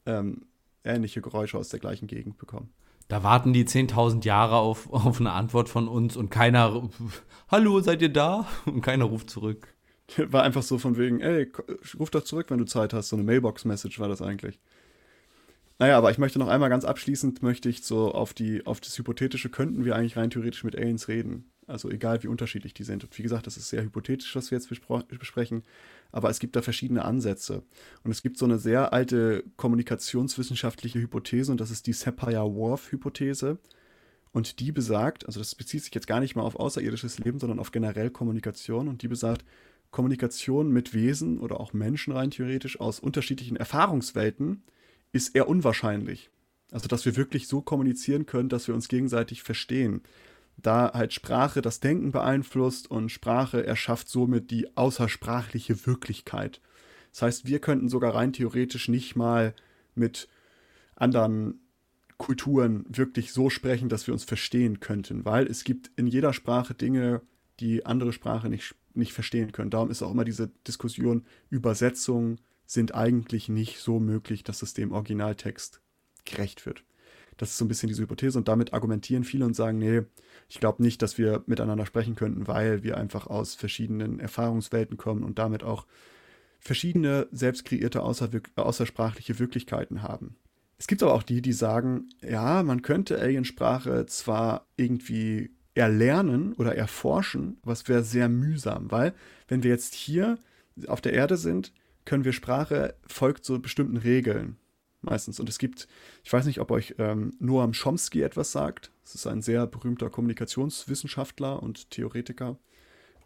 [0.06, 0.46] ähm,
[0.84, 2.70] ähnliche Geräusche aus der gleichen Gegend bekommen.
[3.08, 6.88] Da warten die 10.000 Jahre auf, auf eine Antwort von uns und keiner,
[7.48, 8.46] hallo, seid ihr da?
[8.66, 9.74] Und keiner ruft zurück.
[10.16, 11.50] War einfach so von wegen, ey,
[11.98, 13.08] ruf doch zurück, wenn du Zeit hast.
[13.08, 14.60] So eine Mailbox-Message war das eigentlich.
[15.78, 18.96] Naja, aber ich möchte noch einmal ganz abschließend, möchte ich so auf, die, auf das
[18.96, 21.50] Hypothetische, könnten wir eigentlich rein theoretisch mit Aliens reden.
[21.66, 23.04] Also egal, wie unterschiedlich die sind.
[23.04, 25.64] Und wie gesagt, das ist sehr hypothetisch, was wir jetzt besprechen.
[26.12, 27.62] Aber es gibt da verschiedene Ansätze.
[28.04, 33.58] Und es gibt so eine sehr alte kommunikationswissenschaftliche Hypothese, und das ist die Sapir-Whorf-Hypothese.
[34.32, 37.58] Und die besagt, also das bezieht sich jetzt gar nicht mal auf außerirdisches Leben, sondern
[37.58, 38.88] auf generell Kommunikation.
[38.88, 39.44] Und die besagt,
[39.90, 44.62] Kommunikation mit Wesen oder auch Menschen rein theoretisch aus unterschiedlichen Erfahrungswelten
[45.16, 46.30] ist eher unwahrscheinlich.
[46.72, 50.02] Also, dass wir wirklich so kommunizieren können, dass wir uns gegenseitig verstehen.
[50.56, 56.60] Da halt Sprache das Denken beeinflusst und Sprache erschafft somit die außersprachliche Wirklichkeit.
[57.12, 59.54] Das heißt, wir könnten sogar rein theoretisch nicht mal
[59.94, 60.28] mit
[60.96, 61.60] anderen
[62.18, 66.74] Kulturen wirklich so sprechen, dass wir uns verstehen könnten, weil es gibt in jeder Sprache
[66.74, 67.20] Dinge,
[67.60, 69.70] die andere Sprache nicht, nicht verstehen können.
[69.70, 74.92] Darum ist auch immer diese Diskussion Übersetzung, sind eigentlich nicht so möglich, dass es dem
[74.92, 75.80] Originaltext
[76.24, 76.84] gerecht wird.
[77.36, 80.02] Das ist so ein bisschen diese Hypothese und damit argumentieren viele und sagen, nee,
[80.48, 85.22] ich glaube nicht, dass wir miteinander sprechen könnten, weil wir einfach aus verschiedenen Erfahrungswelten kommen
[85.22, 85.86] und damit auch
[86.60, 90.36] verschiedene selbst kreierte außersprachliche Wirklichkeiten haben.
[90.78, 96.74] Es gibt aber auch die, die sagen, ja, man könnte Aliensprache zwar irgendwie erlernen oder
[96.74, 99.14] erforschen, aber es wäre sehr mühsam, weil
[99.48, 100.38] wenn wir jetzt hier
[100.86, 101.72] auf der Erde sind,
[102.06, 104.56] können wir Sprache folgt so bestimmten Regeln
[105.02, 105.38] meistens.
[105.38, 105.86] Und es gibt,
[106.24, 108.90] ich weiß nicht, ob euch ähm, Noam Chomsky etwas sagt.
[109.04, 112.58] Das ist ein sehr berühmter Kommunikationswissenschaftler und Theoretiker.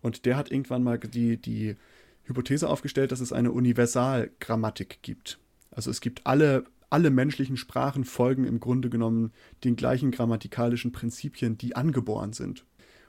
[0.02, 1.76] Und der hat irgendwann mal die, die
[2.24, 5.38] Hypothese aufgestellt, dass es eine Universalgrammatik gibt.
[5.70, 9.32] Also es gibt alle, alle menschlichen Sprachen folgen im Grunde genommen
[9.64, 12.64] den gleichen grammatikalischen Prinzipien, die angeboren sind.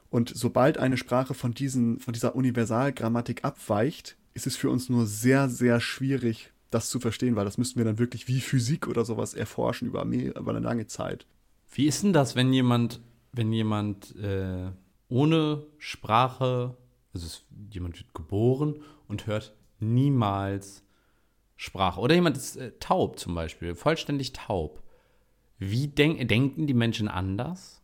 [0.09, 5.05] Und sobald eine Sprache von, diesen, von dieser Universalgrammatik abweicht, ist es für uns nur
[5.05, 9.03] sehr, sehr schwierig, das zu verstehen, weil das müssten wir dann wirklich wie Physik oder
[9.05, 11.25] sowas erforschen über, mehr, über eine lange Zeit.
[11.73, 13.01] Wie ist denn das, wenn jemand,
[13.33, 14.71] wenn jemand äh,
[15.09, 16.77] ohne Sprache,
[17.13, 20.83] also es, jemand wird geboren und hört niemals
[21.57, 24.81] Sprache oder jemand ist äh, taub zum Beispiel, vollständig taub.
[25.59, 27.80] Wie denk, denken die Menschen anders?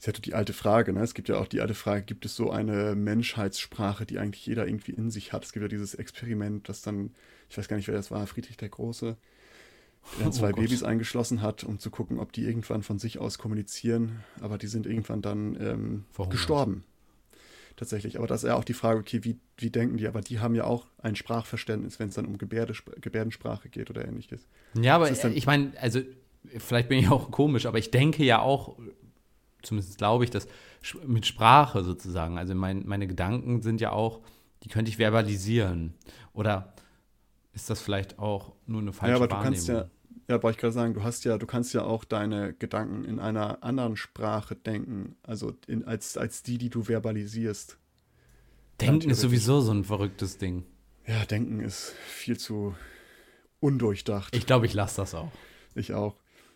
[0.00, 1.02] Ist ja die alte Frage, ne?
[1.02, 4.66] Es gibt ja auch die alte Frage, gibt es so eine Menschheitssprache, die eigentlich jeder
[4.66, 5.44] irgendwie in sich hat?
[5.44, 7.14] Es gibt ja dieses Experiment, das dann,
[7.50, 9.18] ich weiß gar nicht, wer das war, Friedrich der Große,
[10.12, 12.98] der dann oh zwei oh Babys eingeschlossen hat, um zu gucken, ob die irgendwann von
[12.98, 14.24] sich aus kommunizieren.
[14.40, 16.84] Aber die sind irgendwann dann ähm, gestorben.
[17.76, 18.16] Tatsächlich.
[18.16, 20.08] Aber das ist ja auch die Frage, okay, wie, wie denken die?
[20.08, 22.72] Aber die haben ja auch ein Sprachverständnis, wenn es dann um Gebärde,
[23.02, 24.46] Gebärdensprache geht oder ähnliches.
[24.80, 26.00] Ja, aber ich meine, also
[26.56, 28.78] vielleicht bin ich auch komisch, aber ich denke ja auch
[29.62, 30.46] zumindest glaube ich, dass
[31.06, 34.20] mit Sprache sozusagen, also mein, meine Gedanken sind ja auch,
[34.62, 35.94] die könnte ich verbalisieren.
[36.32, 36.74] Oder
[37.52, 39.66] ist das vielleicht auch nur eine falsche ja, aber Wahrnehmung?
[39.66, 39.90] Du kannst ja,
[40.28, 43.18] Ja, wollte ich gerade sagen, du hast ja, du kannst ja auch deine Gedanken in
[43.18, 47.78] einer anderen Sprache denken, also in, als, als die, die du verbalisierst.
[48.80, 50.64] Denken ist sowieso so ein verrücktes Ding.
[51.06, 52.74] Ja, Denken ist viel zu
[53.58, 54.34] undurchdacht.
[54.34, 55.32] Ich glaube, ich lasse das auch.
[55.74, 56.14] Ich auch.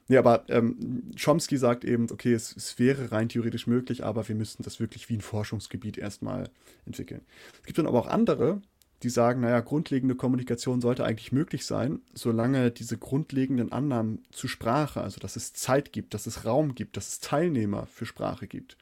[0.08, 4.34] Nee, aber ähm, Chomsky sagt eben, okay, es, es, wäre rein theoretisch möglich, aber wir
[4.34, 6.50] müssten das wirklich wie ein Forschungsgebiet erstmal
[6.84, 7.22] entwickeln.
[7.60, 8.60] Es gibt dann aber auch andere,
[9.02, 15.00] die sagen, naja, grundlegende Kommunikation sollte eigentlich möglich sein, solange diese grundlegenden Annahmen zu Sprache,
[15.00, 18.76] also dass es Zeit gibt, dass es Raum gibt, dass es Teilnehmer für Sprache gibt.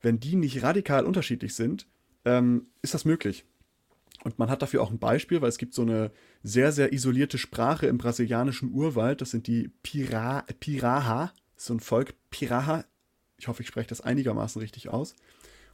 [0.00, 1.86] Wenn die nicht radikal unterschiedlich sind,
[2.24, 3.44] ähm, ist das möglich.
[4.24, 6.10] Und man hat dafür auch ein Beispiel, weil es gibt so eine
[6.42, 9.20] sehr, sehr isolierte Sprache im brasilianischen Urwald.
[9.20, 12.84] Das sind die Pira Piraha, so ein Volk Piraha.
[13.36, 15.14] Ich hoffe, ich spreche das einigermaßen richtig aus.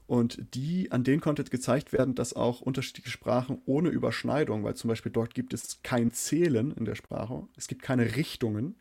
[0.08, 4.88] Und die, an denen konnte gezeigt werden, dass auch unterschiedliche Sprachen ohne Überschneidung, weil zum
[4.88, 8.74] Beispiel dort gibt es kein Zählen in der Sprache, es gibt keine Richtungen,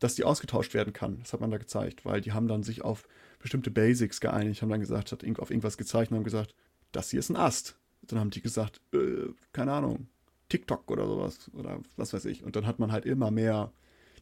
[0.00, 1.20] dass die ausgetauscht werden kann.
[1.20, 3.06] Das hat man da gezeigt, weil die haben dann sich auf
[3.38, 6.56] bestimmte Basics geeinigt, haben dann gesagt, hat auf irgendwas gezeigt und haben gesagt,
[6.90, 7.76] das hier ist ein Ast.
[8.06, 10.08] Dann haben die gesagt, äh, keine Ahnung,
[10.48, 12.42] TikTok oder sowas oder was weiß ich.
[12.44, 13.72] Und dann hat man halt immer mehr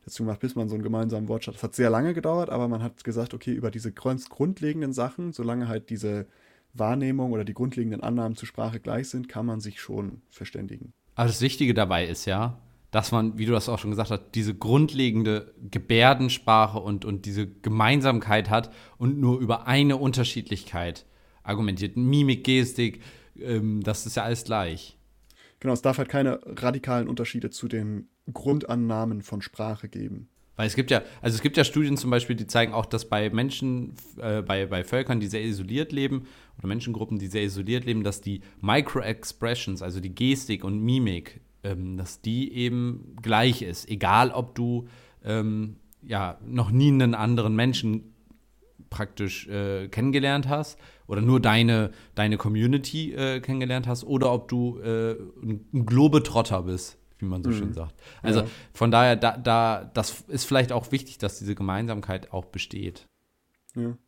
[0.05, 1.57] dazu gemacht, bis man so einen gemeinsamen Wortschatz.
[1.57, 5.69] Das hat sehr lange gedauert, aber man hat gesagt, okay, über diese grundlegenden Sachen, solange
[5.69, 6.27] halt diese
[6.75, 10.93] Wahrnehmung oder die grundlegenden Annahmen zur Sprache gleich sind, kann man sich schon verständigen.
[11.15, 12.59] Aber das Wichtige dabei ist ja,
[12.91, 17.47] dass man, wie du das auch schon gesagt hast, diese grundlegende Gebärdensprache und, und diese
[17.47, 21.07] Gemeinsamkeit hat und nur über eine Unterschiedlichkeit
[21.43, 21.97] argumentiert.
[21.97, 23.01] Mimik, Gestik,
[23.41, 24.99] ähm, das ist ja alles gleich.
[25.61, 30.29] Genau, es darf halt keine radikalen Unterschiede zu den Grundannahmen von Sprache geben.
[30.57, 33.09] Weil es gibt ja, also es gibt ja Studien zum Beispiel, die zeigen auch, dass
[33.09, 36.27] bei Menschen, äh, bei, bei Völkern, die sehr isoliert leben,
[36.59, 41.97] oder Menschengruppen, die sehr isoliert leben, dass die Micro-Expressions, also die Gestik und Mimik, ähm,
[41.97, 43.89] dass die eben gleich ist.
[43.89, 44.89] Egal, ob du
[45.25, 48.13] ähm, ja noch nie einen anderen Menschen
[48.91, 50.79] praktisch äh, kennengelernt hast
[51.13, 56.97] oder nur deine, deine Community äh, kennengelernt hast oder ob du äh, ein Globetrotter bist,
[57.19, 57.55] wie man so mhm.
[57.55, 57.95] schön sagt.
[58.23, 58.47] Also ja.
[58.73, 63.07] von daher, da, da, das ist vielleicht auch wichtig, dass diese Gemeinsamkeit auch besteht.
[63.75, 63.99] Ja.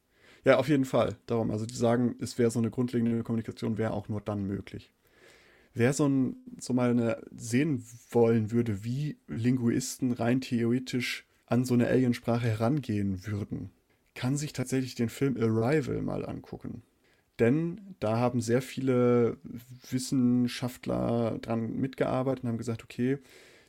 [0.47, 1.17] Ja, auf jeden Fall.
[1.27, 4.91] Darum, also die sagen, es wäre so eine grundlegende Kommunikation, wäre auch nur dann möglich.
[5.75, 11.75] Wer so, ein, so mal eine sehen wollen würde, wie Linguisten rein theoretisch an so
[11.75, 13.73] eine Aliensprache herangehen würden,
[14.15, 16.83] kann sich tatsächlich den Film Arrival mal angucken.
[17.41, 19.39] Denn da haben sehr viele
[19.91, 23.19] Wissenschaftler dran mitgearbeitet und haben gesagt, okay,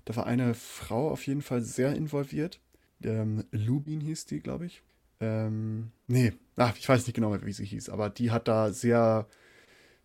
[0.05, 2.59] da war eine Frau auf jeden Fall sehr involviert.
[3.03, 4.83] Ähm, Lubin hieß die, glaube ich.
[5.19, 9.27] Ähm, nee, ach, ich weiß nicht genau, wie sie hieß, aber die hat da sehr,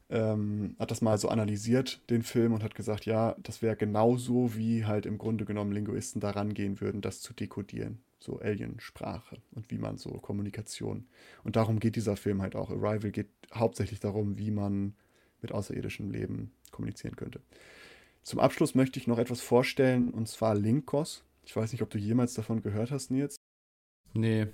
[0.09, 4.57] ähm, hat das mal so analysiert, den Film, und hat gesagt, ja, das wäre genauso,
[4.57, 9.71] wie halt im Grunde genommen Linguisten da rangehen würden, das zu dekodieren so Aliensprache und
[9.71, 11.07] wie man so Kommunikation.
[11.43, 12.71] Und darum geht dieser Film halt auch.
[12.71, 14.95] Arrival geht hauptsächlich darum, wie man
[15.41, 17.41] mit außerirdischem Leben kommunizieren könnte.
[18.23, 21.25] Zum Abschluss möchte ich noch etwas vorstellen, und zwar Linkos.
[21.45, 23.37] Ich weiß nicht, ob du jemals davon gehört hast, Nils.
[24.13, 24.49] Nee,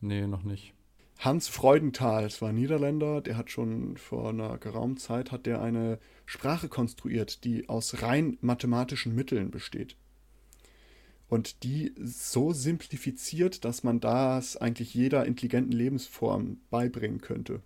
[0.00, 0.74] nee, noch nicht.
[1.18, 5.62] Hans Freudenthal, es war ein Niederländer, der hat schon vor einer geraumen Zeit hat der
[5.62, 9.96] eine Sprache konstruiert, die aus rein mathematischen Mitteln besteht
[11.32, 17.62] und die so simplifiziert, dass man das eigentlich jeder intelligenten Lebensform beibringen könnte.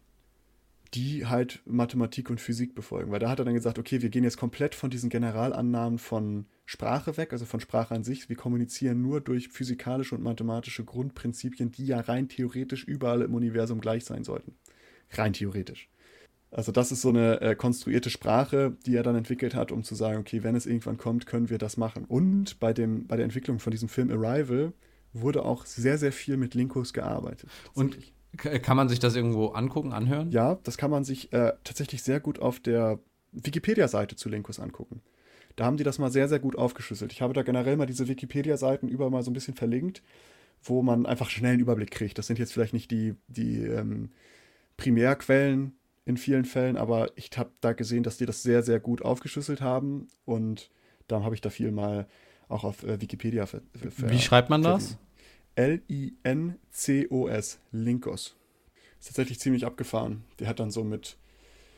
[0.94, 3.10] Die halt Mathematik und Physik befolgen.
[3.10, 6.46] Weil da hat er dann gesagt, okay, wir gehen jetzt komplett von diesen Generalannahmen von
[6.64, 8.28] Sprache weg, also von Sprache an sich.
[8.28, 13.80] Wir kommunizieren nur durch physikalische und mathematische Grundprinzipien, die ja rein theoretisch überall im Universum
[13.80, 14.54] gleich sein sollten.
[15.10, 15.88] Rein theoretisch.
[16.50, 19.94] Also das ist so eine äh, konstruierte Sprache, die er dann entwickelt hat, um zu
[19.94, 22.04] sagen, okay, wenn es irgendwann kommt, können wir das machen.
[22.04, 24.72] Und bei, dem, bei der Entwicklung von diesem Film Arrival
[25.12, 27.50] wurde auch sehr, sehr viel mit Linkos gearbeitet.
[27.74, 27.98] Und
[28.36, 30.30] kann man sich das irgendwo angucken, anhören?
[30.30, 32.98] Ja, das kann man sich äh, tatsächlich sehr gut auf der
[33.32, 35.02] Wikipedia-Seite zu Linkos angucken.
[35.56, 37.12] Da haben die das mal sehr, sehr gut aufgeschlüsselt.
[37.12, 40.02] Ich habe da generell mal diese Wikipedia-Seiten überall mal so ein bisschen verlinkt,
[40.62, 42.18] wo man einfach schnell einen Überblick kriegt.
[42.18, 44.10] Das sind jetzt vielleicht nicht die, die ähm,
[44.76, 45.75] Primärquellen,
[46.06, 49.60] in vielen Fällen, aber ich habe da gesehen, dass die das sehr, sehr gut aufgeschlüsselt
[49.60, 50.70] haben und
[51.08, 52.06] darum habe ich da viel mal
[52.48, 54.96] auch auf äh, Wikipedia ver, Wie schreibt man das?
[55.56, 55.98] L-I-N-C-O-S,
[57.72, 58.36] Linkos.
[59.00, 60.22] Ist tatsächlich ziemlich abgefahren.
[60.38, 61.16] Der hat dann so mit.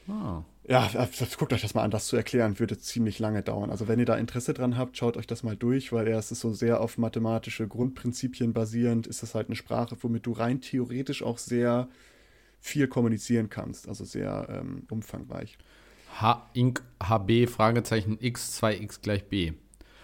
[0.09, 0.43] Oh.
[0.69, 0.91] Ja,
[1.39, 3.71] guckt euch das mal an, das zu erklären, würde ziemlich lange dauern.
[3.71, 6.29] Also, wenn ihr da Interesse dran habt, schaut euch das mal durch, weil er ist
[6.29, 11.23] so sehr auf mathematische Grundprinzipien basierend, ist das halt eine Sprache, womit du rein theoretisch
[11.23, 11.89] auch sehr
[12.61, 15.59] viel kommunizieren kannst, also sehr ähm, umfangreich.
[16.21, 19.53] H Inc HB Fragezeichen X 2X gleich B.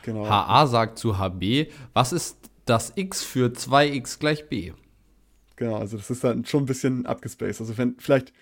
[0.03, 0.29] Genau.
[0.29, 4.73] HA sagt zu HB, was ist das X für 2x gleich B?
[5.57, 7.61] Genau, also das ist dann schon ein bisschen abgespaced.
[7.61, 8.33] Also wenn vielleicht,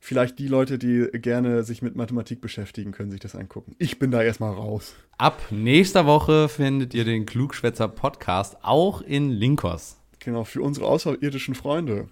[0.00, 3.74] vielleicht die Leute, die gerne sich mit Mathematik beschäftigen, können sich das angucken.
[3.78, 4.94] Ich bin da erstmal raus.
[5.18, 9.98] Ab nächster Woche findet ihr den Klugschwätzer Podcast auch in Linkos.
[10.20, 12.08] Genau, für unsere außerirdischen Freunde.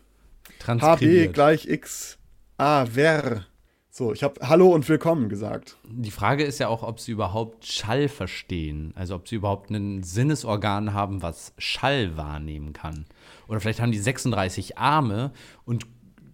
[0.66, 2.18] HB gleich X
[2.56, 3.44] A wer.
[3.90, 5.76] So, ich habe Hallo und Willkommen gesagt.
[5.90, 8.92] Die Frage ist ja auch, ob sie überhaupt Schall verstehen.
[8.94, 13.06] Also ob sie überhaupt ein Sinnesorgan haben, was Schall wahrnehmen kann.
[13.48, 15.32] Oder vielleicht haben die 36 Arme
[15.64, 15.86] und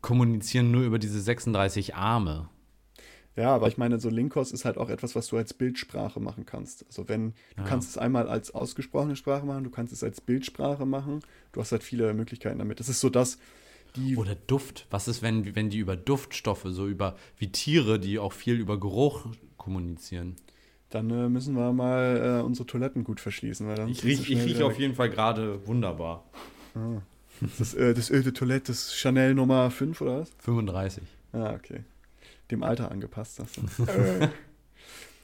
[0.02, 2.48] kommunizieren nur über diese 36 Arme.
[3.34, 6.44] Ja, aber ich meine, so Linkos ist halt auch etwas, was du als Bildsprache machen
[6.44, 6.84] kannst.
[6.86, 10.84] Also wenn, du kannst es einmal als ausgesprochene Sprache machen, du kannst es als Bildsprache
[10.86, 11.20] machen.
[11.52, 12.80] Du hast halt viele Möglichkeiten damit.
[12.80, 13.38] Das ist so das,
[13.96, 14.86] die Oder Duft.
[14.90, 18.78] Was ist, wenn, wenn die über Duftstoffe, so über wie Tiere, die auch viel über
[18.78, 19.26] Geruch
[19.56, 20.36] kommunizieren?
[20.90, 23.66] Dann äh, müssen wir mal äh, unsere Toiletten gut verschließen.
[23.66, 26.24] Weil dann Ich rieche riech auf jeden Fall gerade wunderbar.
[27.58, 30.30] Das, äh, das Öl de Toilette, das Chanel Nummer 5 oder was?
[30.38, 31.02] 35.
[31.32, 31.84] Ah, okay.
[32.50, 33.62] Dem Alter angepasst hast du.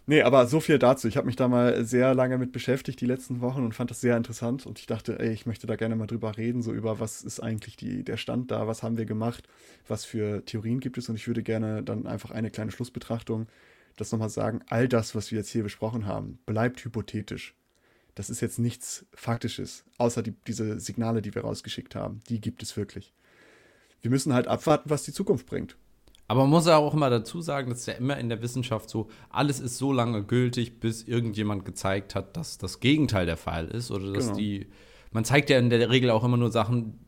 [0.06, 1.08] nee, aber so viel dazu.
[1.08, 4.00] Ich habe mich da mal sehr lange mit beschäftigt die letzten Wochen und fand das
[4.00, 4.66] sehr interessant.
[4.66, 7.40] Und ich dachte, ey, ich möchte da gerne mal drüber reden, so über was ist
[7.40, 9.48] eigentlich die, der Stand da, was haben wir gemacht,
[9.88, 11.08] was für Theorien gibt es.
[11.08, 13.46] Und ich würde gerne dann einfach eine kleine Schlussbetrachtung,
[13.96, 17.54] das nochmal sagen, all das, was wir jetzt hier besprochen haben, bleibt hypothetisch.
[18.14, 22.20] Das ist jetzt nichts Faktisches, außer die, diese Signale, die wir rausgeschickt haben.
[22.28, 23.12] Die gibt es wirklich.
[24.02, 25.76] Wir müssen halt abwarten, was die Zukunft bringt.
[26.26, 29.08] Aber man muss ja auch immer dazu sagen, dass ja immer in der Wissenschaft so,
[29.28, 33.90] alles ist so lange gültig, bis irgendjemand gezeigt hat, dass das Gegenteil der Fall ist.
[33.90, 34.38] Oder dass Genau.
[34.38, 34.66] die.
[35.12, 36.98] Man zeigt ja in der Regel auch immer nur Sachen,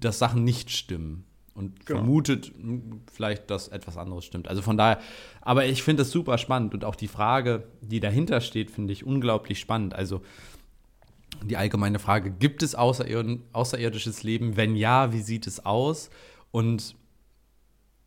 [0.00, 1.24] dass Sachen nicht stimmen.
[1.54, 2.00] Und Genau.
[2.00, 4.48] vermutet hm, vielleicht, dass etwas anderes stimmt.
[4.48, 4.98] Also von daher,
[5.40, 9.06] aber ich finde das super spannend und auch die Frage, die dahinter steht, finde ich
[9.06, 9.94] unglaublich spannend.
[9.94, 10.20] Also
[11.44, 14.56] die allgemeine Frage, gibt es außerir außerirdisches Leben?
[14.56, 16.10] Wenn ja, wie sieht es aus?
[16.50, 16.96] Und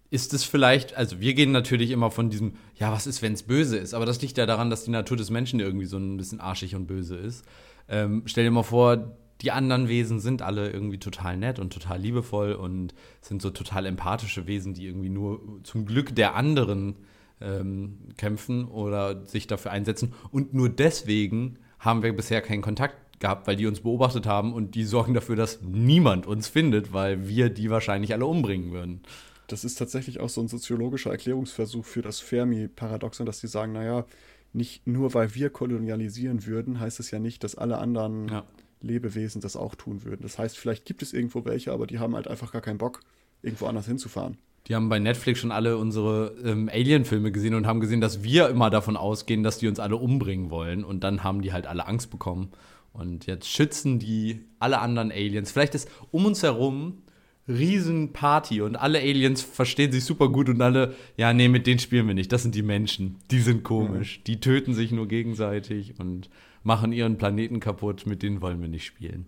[0.10, 3.44] ist es vielleicht, also wir gehen natürlich immer von diesem, ja, was ist, wenn es
[3.44, 3.94] böse ist?
[3.94, 6.76] Aber das liegt ja daran, dass die Natur des Menschen irgendwie so ein bisschen arschig
[6.76, 7.46] und böse ist.
[7.90, 12.00] Ähm, stell dir mal vor, die anderen Wesen sind alle irgendwie total nett und total
[12.00, 16.96] liebevoll und sind so total empathische Wesen, die irgendwie nur zum Glück der anderen
[17.40, 20.14] ähm, kämpfen oder sich dafür einsetzen.
[20.32, 24.76] Und nur deswegen haben wir bisher keinen Kontakt gehabt, weil die uns beobachtet haben und
[24.76, 29.02] die sorgen dafür, dass niemand uns findet, weil wir die wahrscheinlich alle umbringen würden.
[29.48, 34.06] Das ist tatsächlich auch so ein soziologischer Erklärungsversuch für das Fermi-Paradoxon, dass die sagen, naja,
[34.54, 38.44] nicht nur weil wir kolonialisieren würden, heißt es ja nicht, dass alle anderen Ja.
[38.82, 40.22] Lebewesen das auch tun würden.
[40.22, 43.00] Das heißt, vielleicht gibt es irgendwo welche, aber die haben halt einfach gar keinen Bock,
[43.42, 44.38] irgendwo anders hinzufahren.
[44.68, 48.50] Die haben bei Netflix schon alle unsere ähm, Alien-Filme gesehen und haben gesehen, dass wir
[48.50, 50.84] immer davon ausgehen, dass die uns alle umbringen wollen.
[50.84, 52.52] Und dann haben die halt alle Angst bekommen.
[52.92, 55.52] Und jetzt schützen die alle anderen Aliens.
[55.52, 57.02] Vielleicht ist um uns herum
[57.48, 62.08] Riesenparty und alle Aliens verstehen sich super gut und alle, ja, nee, mit denen spielen
[62.08, 62.32] wir nicht.
[62.32, 63.16] Das sind die Menschen.
[63.32, 64.22] Die sind komisch.
[64.28, 66.30] Die töten sich nur gegenseitig und
[66.64, 68.06] machen ihren Planeten kaputt.
[68.06, 69.28] Mit denen wollen wir nicht spielen.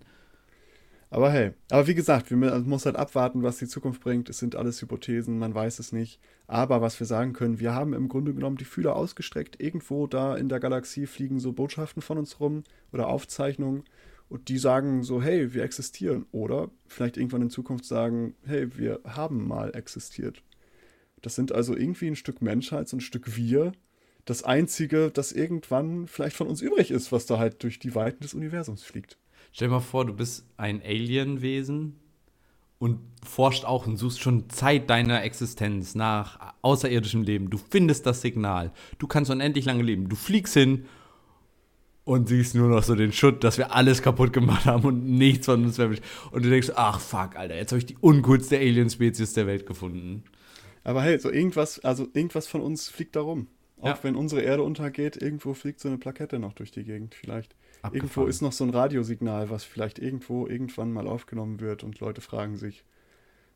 [1.11, 4.29] Aber hey, aber wie gesagt, wir, muss halt abwarten, was die Zukunft bringt.
[4.29, 6.19] Es sind alles Hypothesen, man weiß es nicht.
[6.45, 9.59] Aber was wir sagen können, wir haben im Grunde genommen die Fühler ausgestreckt.
[9.59, 13.83] Irgendwo da in der Galaxie fliegen so Botschaften von uns rum oder Aufzeichnungen.
[14.29, 16.25] Und die sagen so, hey, wir existieren.
[16.31, 20.43] Oder vielleicht irgendwann in Zukunft sagen, hey, wir haben mal existiert.
[21.21, 23.73] Das sind also irgendwie ein Stück Menschheit, so ein Stück Wir.
[24.25, 28.21] Das Einzige, das irgendwann vielleicht von uns übrig ist, was da halt durch die Weiten
[28.21, 29.17] des Universums fliegt.
[29.51, 31.95] Stell dir mal vor, du bist ein Alienwesen
[32.77, 37.49] und forscht auch und suchst schon Zeit deiner Existenz nach außerirdischem Leben.
[37.49, 38.71] Du findest das Signal.
[38.99, 40.07] Du kannst unendlich lange leben.
[40.07, 40.85] Du fliegst hin
[42.09, 45.45] und siehst nur noch so den Schutt, dass wir alles kaputt gemacht haben und nichts
[45.45, 45.89] von uns mehr.
[46.31, 50.23] Und du denkst, ach fuck, Alter, jetzt habe ich die uncoolste Alien-Spezies der Welt gefunden.
[50.83, 53.45] Aber hey, so irgendwas, also irgendwas von uns fliegt da rum.
[53.79, 53.99] Auch Ja.
[54.01, 57.55] wenn unsere Erde untergeht, irgendwo fliegt so eine Plakette noch durch die Gegend vielleicht.
[57.83, 58.27] Irgendwo Abgefahren.
[58.29, 62.57] ist noch so ein Radiosignal, was vielleicht irgendwo irgendwann mal aufgenommen wird und Leute fragen
[62.57, 62.83] sich,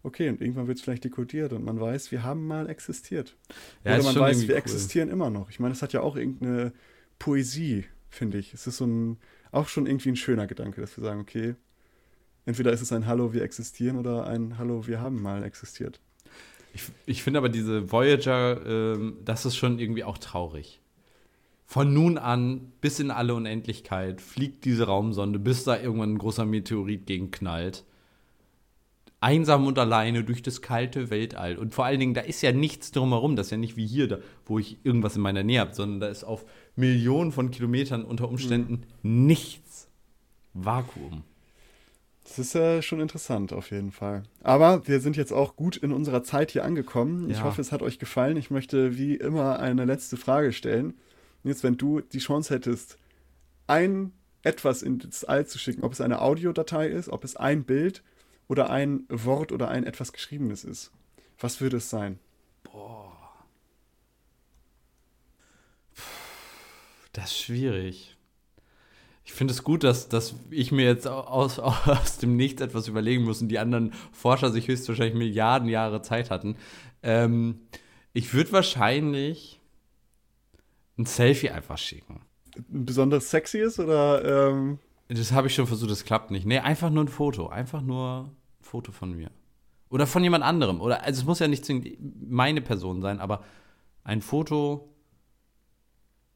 [0.03, 3.35] okay, und irgendwann wird es vielleicht dekodiert und man weiß, wir haben mal existiert.
[3.83, 4.59] Ja, Oder man weiß, wir cool.
[4.59, 5.49] existieren immer noch.
[5.49, 6.71] Ich meine, es hat ja auch irgendeine
[7.19, 8.53] Poesie, finde ich.
[8.53, 9.17] Es ist so ein,
[9.51, 11.55] auch schon irgendwie ein schöner Gedanke, dass wir sagen, okay,
[12.45, 15.99] entweder ist es ein Hallo, wir existieren oder ein Hallo, wir haben mal existiert.
[16.73, 20.81] Ich, ich finde aber diese Voyager, ähm, das ist schon irgendwie auch traurig.
[21.65, 26.45] Von nun an bis in alle Unendlichkeit fliegt diese Raumsonde, bis da irgendwann ein großer
[26.45, 27.83] Meteorit gegen knallt.
[29.23, 31.57] Einsam und alleine durch das kalte Weltall.
[31.57, 33.35] Und vor allen Dingen, da ist ja nichts drumherum.
[33.35, 35.99] Das ist ja nicht wie hier, da, wo ich irgendwas in meiner Nähe habe, sondern
[36.01, 36.45] da ist auf
[36.75, 39.25] Millionen von Kilometern unter Umständen mhm.
[39.25, 39.89] nichts.
[40.53, 41.23] Vakuum.
[42.23, 44.23] Das ist ja schon interessant auf jeden Fall.
[44.43, 47.29] Aber wir sind jetzt auch gut in unserer Zeit hier angekommen.
[47.29, 47.43] Ich ja.
[47.43, 48.37] hoffe, es hat euch gefallen.
[48.37, 50.93] Ich möchte wie immer eine letzte Frage stellen.
[51.43, 52.97] Jetzt, wenn du die Chance hättest,
[53.67, 58.03] ein etwas ins All zu schicken, ob es eine Audiodatei ist, ob es ein Bild
[58.47, 60.91] oder ein Wort oder ein etwas Geschriebenes ist,
[61.39, 62.19] was würde es sein?
[62.63, 63.11] Boah.
[67.13, 68.17] Das ist schwierig.
[69.25, 73.23] Ich finde es gut, dass, dass ich mir jetzt aus, aus dem Nichts etwas überlegen
[73.23, 76.57] muss und die anderen Forscher sich höchstwahrscheinlich Milliarden Jahre Zeit hatten.
[77.01, 77.61] Ähm,
[78.13, 79.59] ich würde wahrscheinlich
[80.97, 82.21] ein Selfie einfach schicken.
[82.55, 84.49] Ein besonders sexy ist oder?
[84.49, 84.79] Ähm
[85.13, 86.45] das habe ich schon versucht, das klappt nicht.
[86.45, 87.47] Nee, einfach nur ein Foto.
[87.47, 89.31] Einfach nur ein Foto von mir.
[89.89, 90.81] Oder von jemand anderem.
[90.81, 91.69] Oder, also es muss ja nicht
[92.19, 93.43] meine Person sein, aber
[94.03, 94.93] ein Foto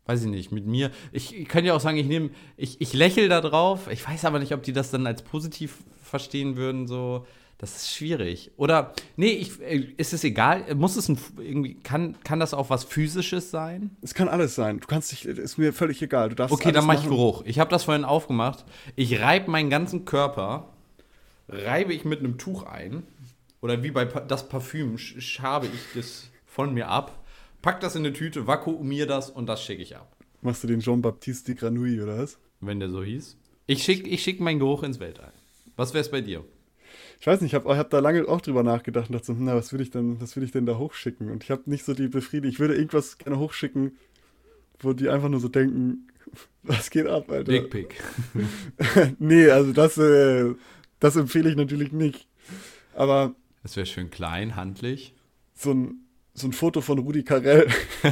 [0.08, 0.92] weiß ich nicht, mit mir.
[1.12, 3.90] Ich, ich könnte ja auch sagen, ich nehme, ich, ich lächle da drauf.
[3.92, 7.26] Ich weiß aber nicht, ob die das dann als positiv verstehen würden, so.
[7.60, 8.52] Das ist schwierig.
[8.56, 10.76] Oder, nee, ich, äh, ist es egal?
[10.76, 13.96] Muss es ein, irgendwie, kann, kann das auch was Physisches sein?
[14.02, 14.80] Es kann alles sein.
[14.80, 16.30] Du kannst dich, ist mir völlig egal.
[16.30, 17.44] Du darfst okay, dann mach ich Geruch.
[17.46, 18.64] Ich habe das vorhin aufgemacht.
[18.96, 20.70] Ich reibe meinen ganzen Körper,
[21.50, 23.04] reibe ich mit einem Tuch ein.
[23.62, 27.24] Oder wie bei das Parfüm schabe ich das von mir ab
[27.68, 30.16] pack das in eine Tüte, vakuumier das und das schicke ich ab.
[30.42, 32.38] Machst du den Jean-Baptiste de Granouille oder was?
[32.62, 33.36] Wenn der so hieß.
[33.66, 35.34] Ich schicke ich schick meinen Geruch ins Weltall.
[35.76, 36.46] Was wäre es bei dir?
[37.20, 39.56] Ich weiß nicht, ich habe hab da lange auch drüber nachgedacht und dachte so, na,
[39.56, 41.32] was würde ich, denn, würd ich denn da hochschicken?
[41.32, 42.52] Und ich habe nicht so die Befriedigung.
[42.52, 43.98] Ich würde irgendwas gerne hochschicken,
[44.80, 46.08] wo die einfach nur so denken,
[46.64, 47.52] was geht ab, Alter?
[47.52, 47.96] Dickpick.
[49.20, 50.54] nee, also das, äh,
[51.00, 52.28] das empfehle ich natürlich nicht.
[52.96, 53.36] Aber.
[53.64, 55.14] Das wäre schön klein, handlich.
[55.54, 56.08] So ein
[56.38, 57.68] so ein Foto von Rudi Carell.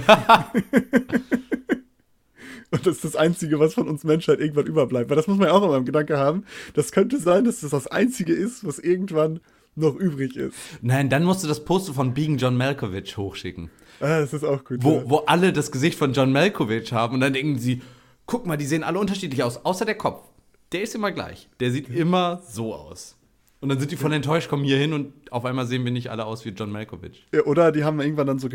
[2.72, 5.10] Und das ist das Einzige, was von uns Menschheit irgendwann überbleibt.
[5.10, 6.46] Weil das muss man ja auch immer im Gedanke haben.
[6.74, 9.40] Das könnte sein, dass das das Einzige ist, was irgendwann
[9.76, 10.56] noch übrig ist.
[10.82, 13.70] Nein, dann musst du das Poster von Being John Malkovich hochschicken.
[14.00, 14.78] Ah, das ist auch gut.
[14.82, 15.04] Wo, ja.
[15.10, 17.82] wo alle das Gesicht von John Malkovich haben und dann denken sie,
[18.26, 20.24] guck mal, die sehen alle unterschiedlich aus, außer der Kopf.
[20.72, 21.50] Der ist immer gleich.
[21.60, 23.16] Der sieht immer so aus.
[23.62, 26.12] Und dann sind die voll enttäuscht, kommen hier hin und auf einmal sehen wir nicht
[26.12, 27.26] alle aus wie John Malkovich.
[27.34, 28.48] Ja, oder die haben irgendwann dann so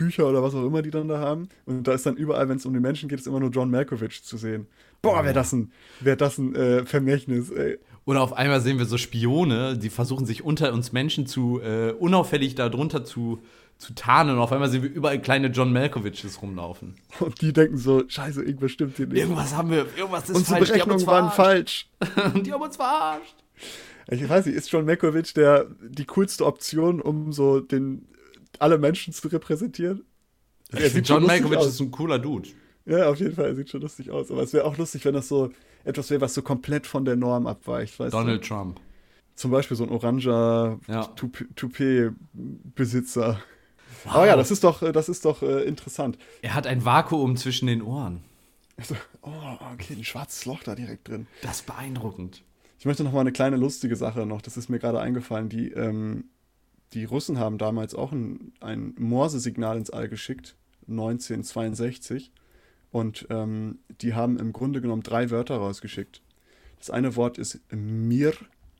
[0.00, 1.48] Geschichtsbücher oder was auch immer die dann da haben.
[1.66, 3.70] Und da ist dann überall, wenn es um die Menschen geht, ist immer nur John
[3.70, 4.66] Malkovich zu sehen.
[5.02, 7.78] Boah, wäre das ein, wär das ein äh, Vermächtnis, ey.
[8.06, 11.92] Oder auf einmal sehen wir so Spione, die versuchen sich unter uns Menschen zu äh,
[11.92, 13.40] unauffällig darunter zu,
[13.78, 14.36] zu tarnen.
[14.36, 16.96] Und auf einmal sehen wir überall kleine John Malkoviches rumlaufen.
[17.20, 19.18] Und die denken so, scheiße, irgendwas stimmt hier nicht.
[19.18, 20.70] Irgendwas haben wir, irgendwas ist Unsere falsch.
[20.70, 21.88] Unsere Berechnungen waren falsch.
[22.44, 23.36] die haben uns verarscht
[24.10, 28.06] ich weiß nicht, ist John Malkovich der, die coolste Option, um so den,
[28.60, 30.04] alle Menschen zu repräsentieren?
[30.72, 32.48] Ich finde, John Malkovich ist ein cooler Dude.
[32.86, 34.30] Ja, auf jeden Fall, er sieht schon lustig aus.
[34.30, 35.50] Aber es wäre auch lustig, wenn das so
[35.84, 37.98] etwas wäre, was so komplett von der Norm abweicht.
[37.98, 38.48] Donald du?
[38.48, 38.80] Trump.
[39.34, 41.04] Zum Beispiel so ein oranger ja.
[41.56, 43.42] Toupet-Besitzer.
[44.04, 44.14] Wow.
[44.14, 46.18] Aber ja, das ist doch, das ist doch äh, interessant.
[46.42, 48.22] Er hat ein Vakuum zwischen den Ohren.
[48.76, 49.30] Also, oh,
[49.74, 51.26] okay, ein schwarzes Loch da direkt drin.
[51.42, 52.42] Das ist beeindruckend.
[52.78, 55.50] Ich möchte noch mal eine kleine lustige Sache noch, das ist mir gerade eingefallen.
[55.50, 56.24] Die, ähm,
[56.92, 60.56] die Russen haben damals auch ein, ein Morse-Signal ins All geschickt,
[60.88, 62.32] 1962.
[62.90, 66.22] Und ähm, die haben im Grunde genommen drei Wörter rausgeschickt.
[66.78, 68.32] Das eine Wort ist Mir,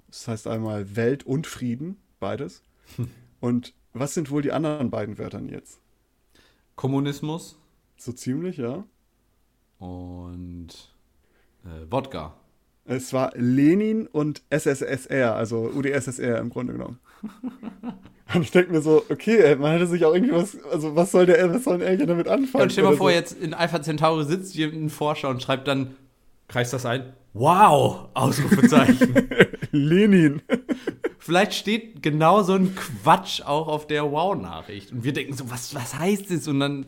[0.08, 2.62] das heißt einmal Welt und Frieden, beides.
[3.40, 5.80] Und was sind wohl die anderen beiden Wörter jetzt?
[6.76, 7.58] Kommunismus.
[7.96, 8.84] So ziemlich, ja.
[9.78, 10.68] Und
[11.64, 12.34] äh, Wodka.
[12.84, 16.98] Es war Lenin und SSSR, also UdSSR im Grunde genommen.
[18.35, 21.27] Und ich denke mir so, okay, man hätte sich auch irgendwie was, also was soll
[21.27, 22.62] der, was soll ein Alien damit anfangen?
[22.62, 23.16] Und stell dir mal vor, so.
[23.16, 25.97] jetzt in Alpha Centauri sitzt hier ein Forscher und schreibt dann,
[26.47, 29.29] kreist das ein, wow, Ausrufezeichen.
[29.73, 30.43] Lenin.
[31.18, 34.93] Vielleicht steht genau so ein Quatsch auch auf der Wow-Nachricht.
[34.93, 36.49] Und wir denken so, was, was heißt das?
[36.49, 36.87] Und dann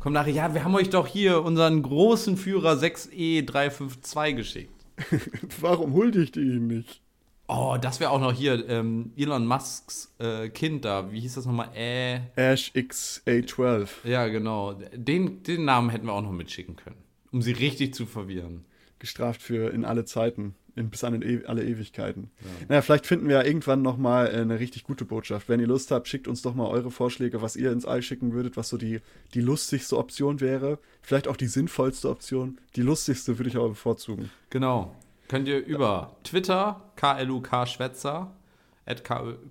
[0.00, 4.86] kommt nachher, ja, wir haben euch doch hier unseren großen Führer 6E352 geschickt.
[5.60, 7.02] Warum huldigt ihr ihn nicht?
[7.48, 11.10] Oh, das wäre auch noch hier ähm, Elon Musks äh, Kind da.
[11.10, 11.70] Wie hieß das nochmal?
[11.74, 13.88] Äh, Ash XA12.
[14.04, 14.74] Ja, genau.
[14.92, 18.66] Den, den Namen hätten wir auch noch mitschicken können, um sie richtig zu verwirren.
[18.98, 22.30] Gestraft für in alle Zeiten in, bis an e alle Ewigkeiten.
[22.40, 22.66] Ja.
[22.68, 25.48] Naja, vielleicht finden wir ja irgendwann noch mal äh, eine richtig gute Botschaft.
[25.48, 28.32] Wenn ihr Lust habt, schickt uns doch mal eure Vorschläge, was ihr ins All schicken
[28.32, 29.00] würdet, was so die,
[29.34, 30.78] die lustigste Option wäre.
[31.02, 32.60] Vielleicht auch die sinnvollste Option.
[32.76, 34.30] Die lustigste würde ich aber bevorzugen.
[34.50, 34.94] Genau.
[35.28, 38.34] Könnt ihr über Twitter, KLUK Schwätzer,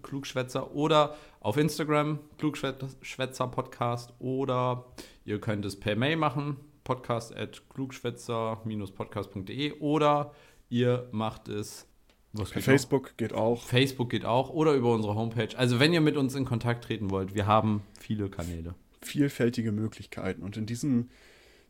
[0.02, 4.86] klugschwätzer oder auf Instagram Klugschwätzer Podcast oder
[5.24, 10.34] ihr könnt es per Mail machen, podcast at klugschwätzer-podcast.de oder
[10.70, 11.88] ihr macht es
[12.34, 13.18] was geht Facebook noch?
[13.18, 13.62] geht auch.
[13.62, 15.56] Facebook geht auch oder über unsere Homepage.
[15.56, 18.74] Also wenn ihr mit uns in Kontakt treten wollt, wir haben viele Kanäle.
[19.04, 20.42] Vielfältige Möglichkeiten.
[20.42, 21.10] Und in diesem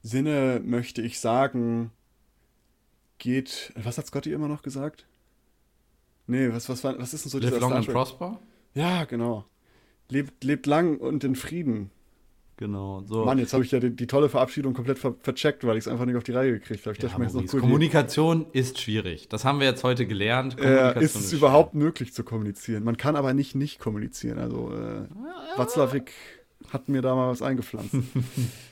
[0.01, 1.91] Sinne möchte ich sagen,
[3.17, 3.73] geht.
[3.75, 5.05] Was hat Scotty immer noch gesagt?
[6.27, 8.39] Nee, was, was, was ist denn so Live dieser long and prosper?
[8.73, 9.45] Ja, genau.
[10.09, 11.91] Lebt, lebt lang und in Frieden.
[12.57, 13.03] Genau.
[13.05, 13.23] So.
[13.23, 15.87] Mann, jetzt habe ich ja die, die, tolle Verabschiedung komplett ver vercheckt, weil ich es
[15.87, 16.97] einfach nicht auf die Reihe gekriegt habe.
[16.99, 19.29] Ja, cool Kommunikation ist schwierig.
[19.29, 20.59] Das haben wir jetzt heute gelernt.
[20.59, 22.83] Äh, ist es überhaupt möglich zu kommunizieren?
[22.83, 24.39] Man kann aber nicht nicht kommunizieren.
[24.39, 25.05] Also äh,
[25.55, 26.11] Watzlawick
[26.73, 27.93] hat mir da mal was eingepflanzt.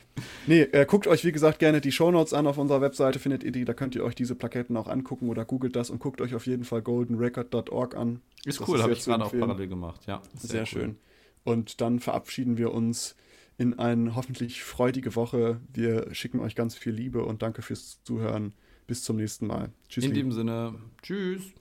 [0.48, 3.52] nee, äh, guckt euch wie gesagt gerne die Shownotes an auf unserer Webseite, findet ihr
[3.52, 6.36] die, da könnt ihr euch diese Plaketten auch angucken oder googelt das und guckt euch
[6.36, 8.22] auf jeden Fall goldenrecord.org an.
[8.46, 10.22] Ist das cool, habe ich gerade auch parallel gemacht, ja.
[10.36, 10.68] Sehr, sehr cool.
[10.68, 10.98] schön.
[11.44, 13.16] Und dann verabschieden wir uns
[13.58, 15.62] in eine hoffentlich freudige Woche.
[15.72, 18.54] Wir schicken euch ganz viel Liebe und danke fürs Zuhören.
[18.88, 19.72] Bis zum nächsten Mal.
[19.90, 20.06] Tschüss.
[20.06, 21.54] In dem Sinne, tschüss.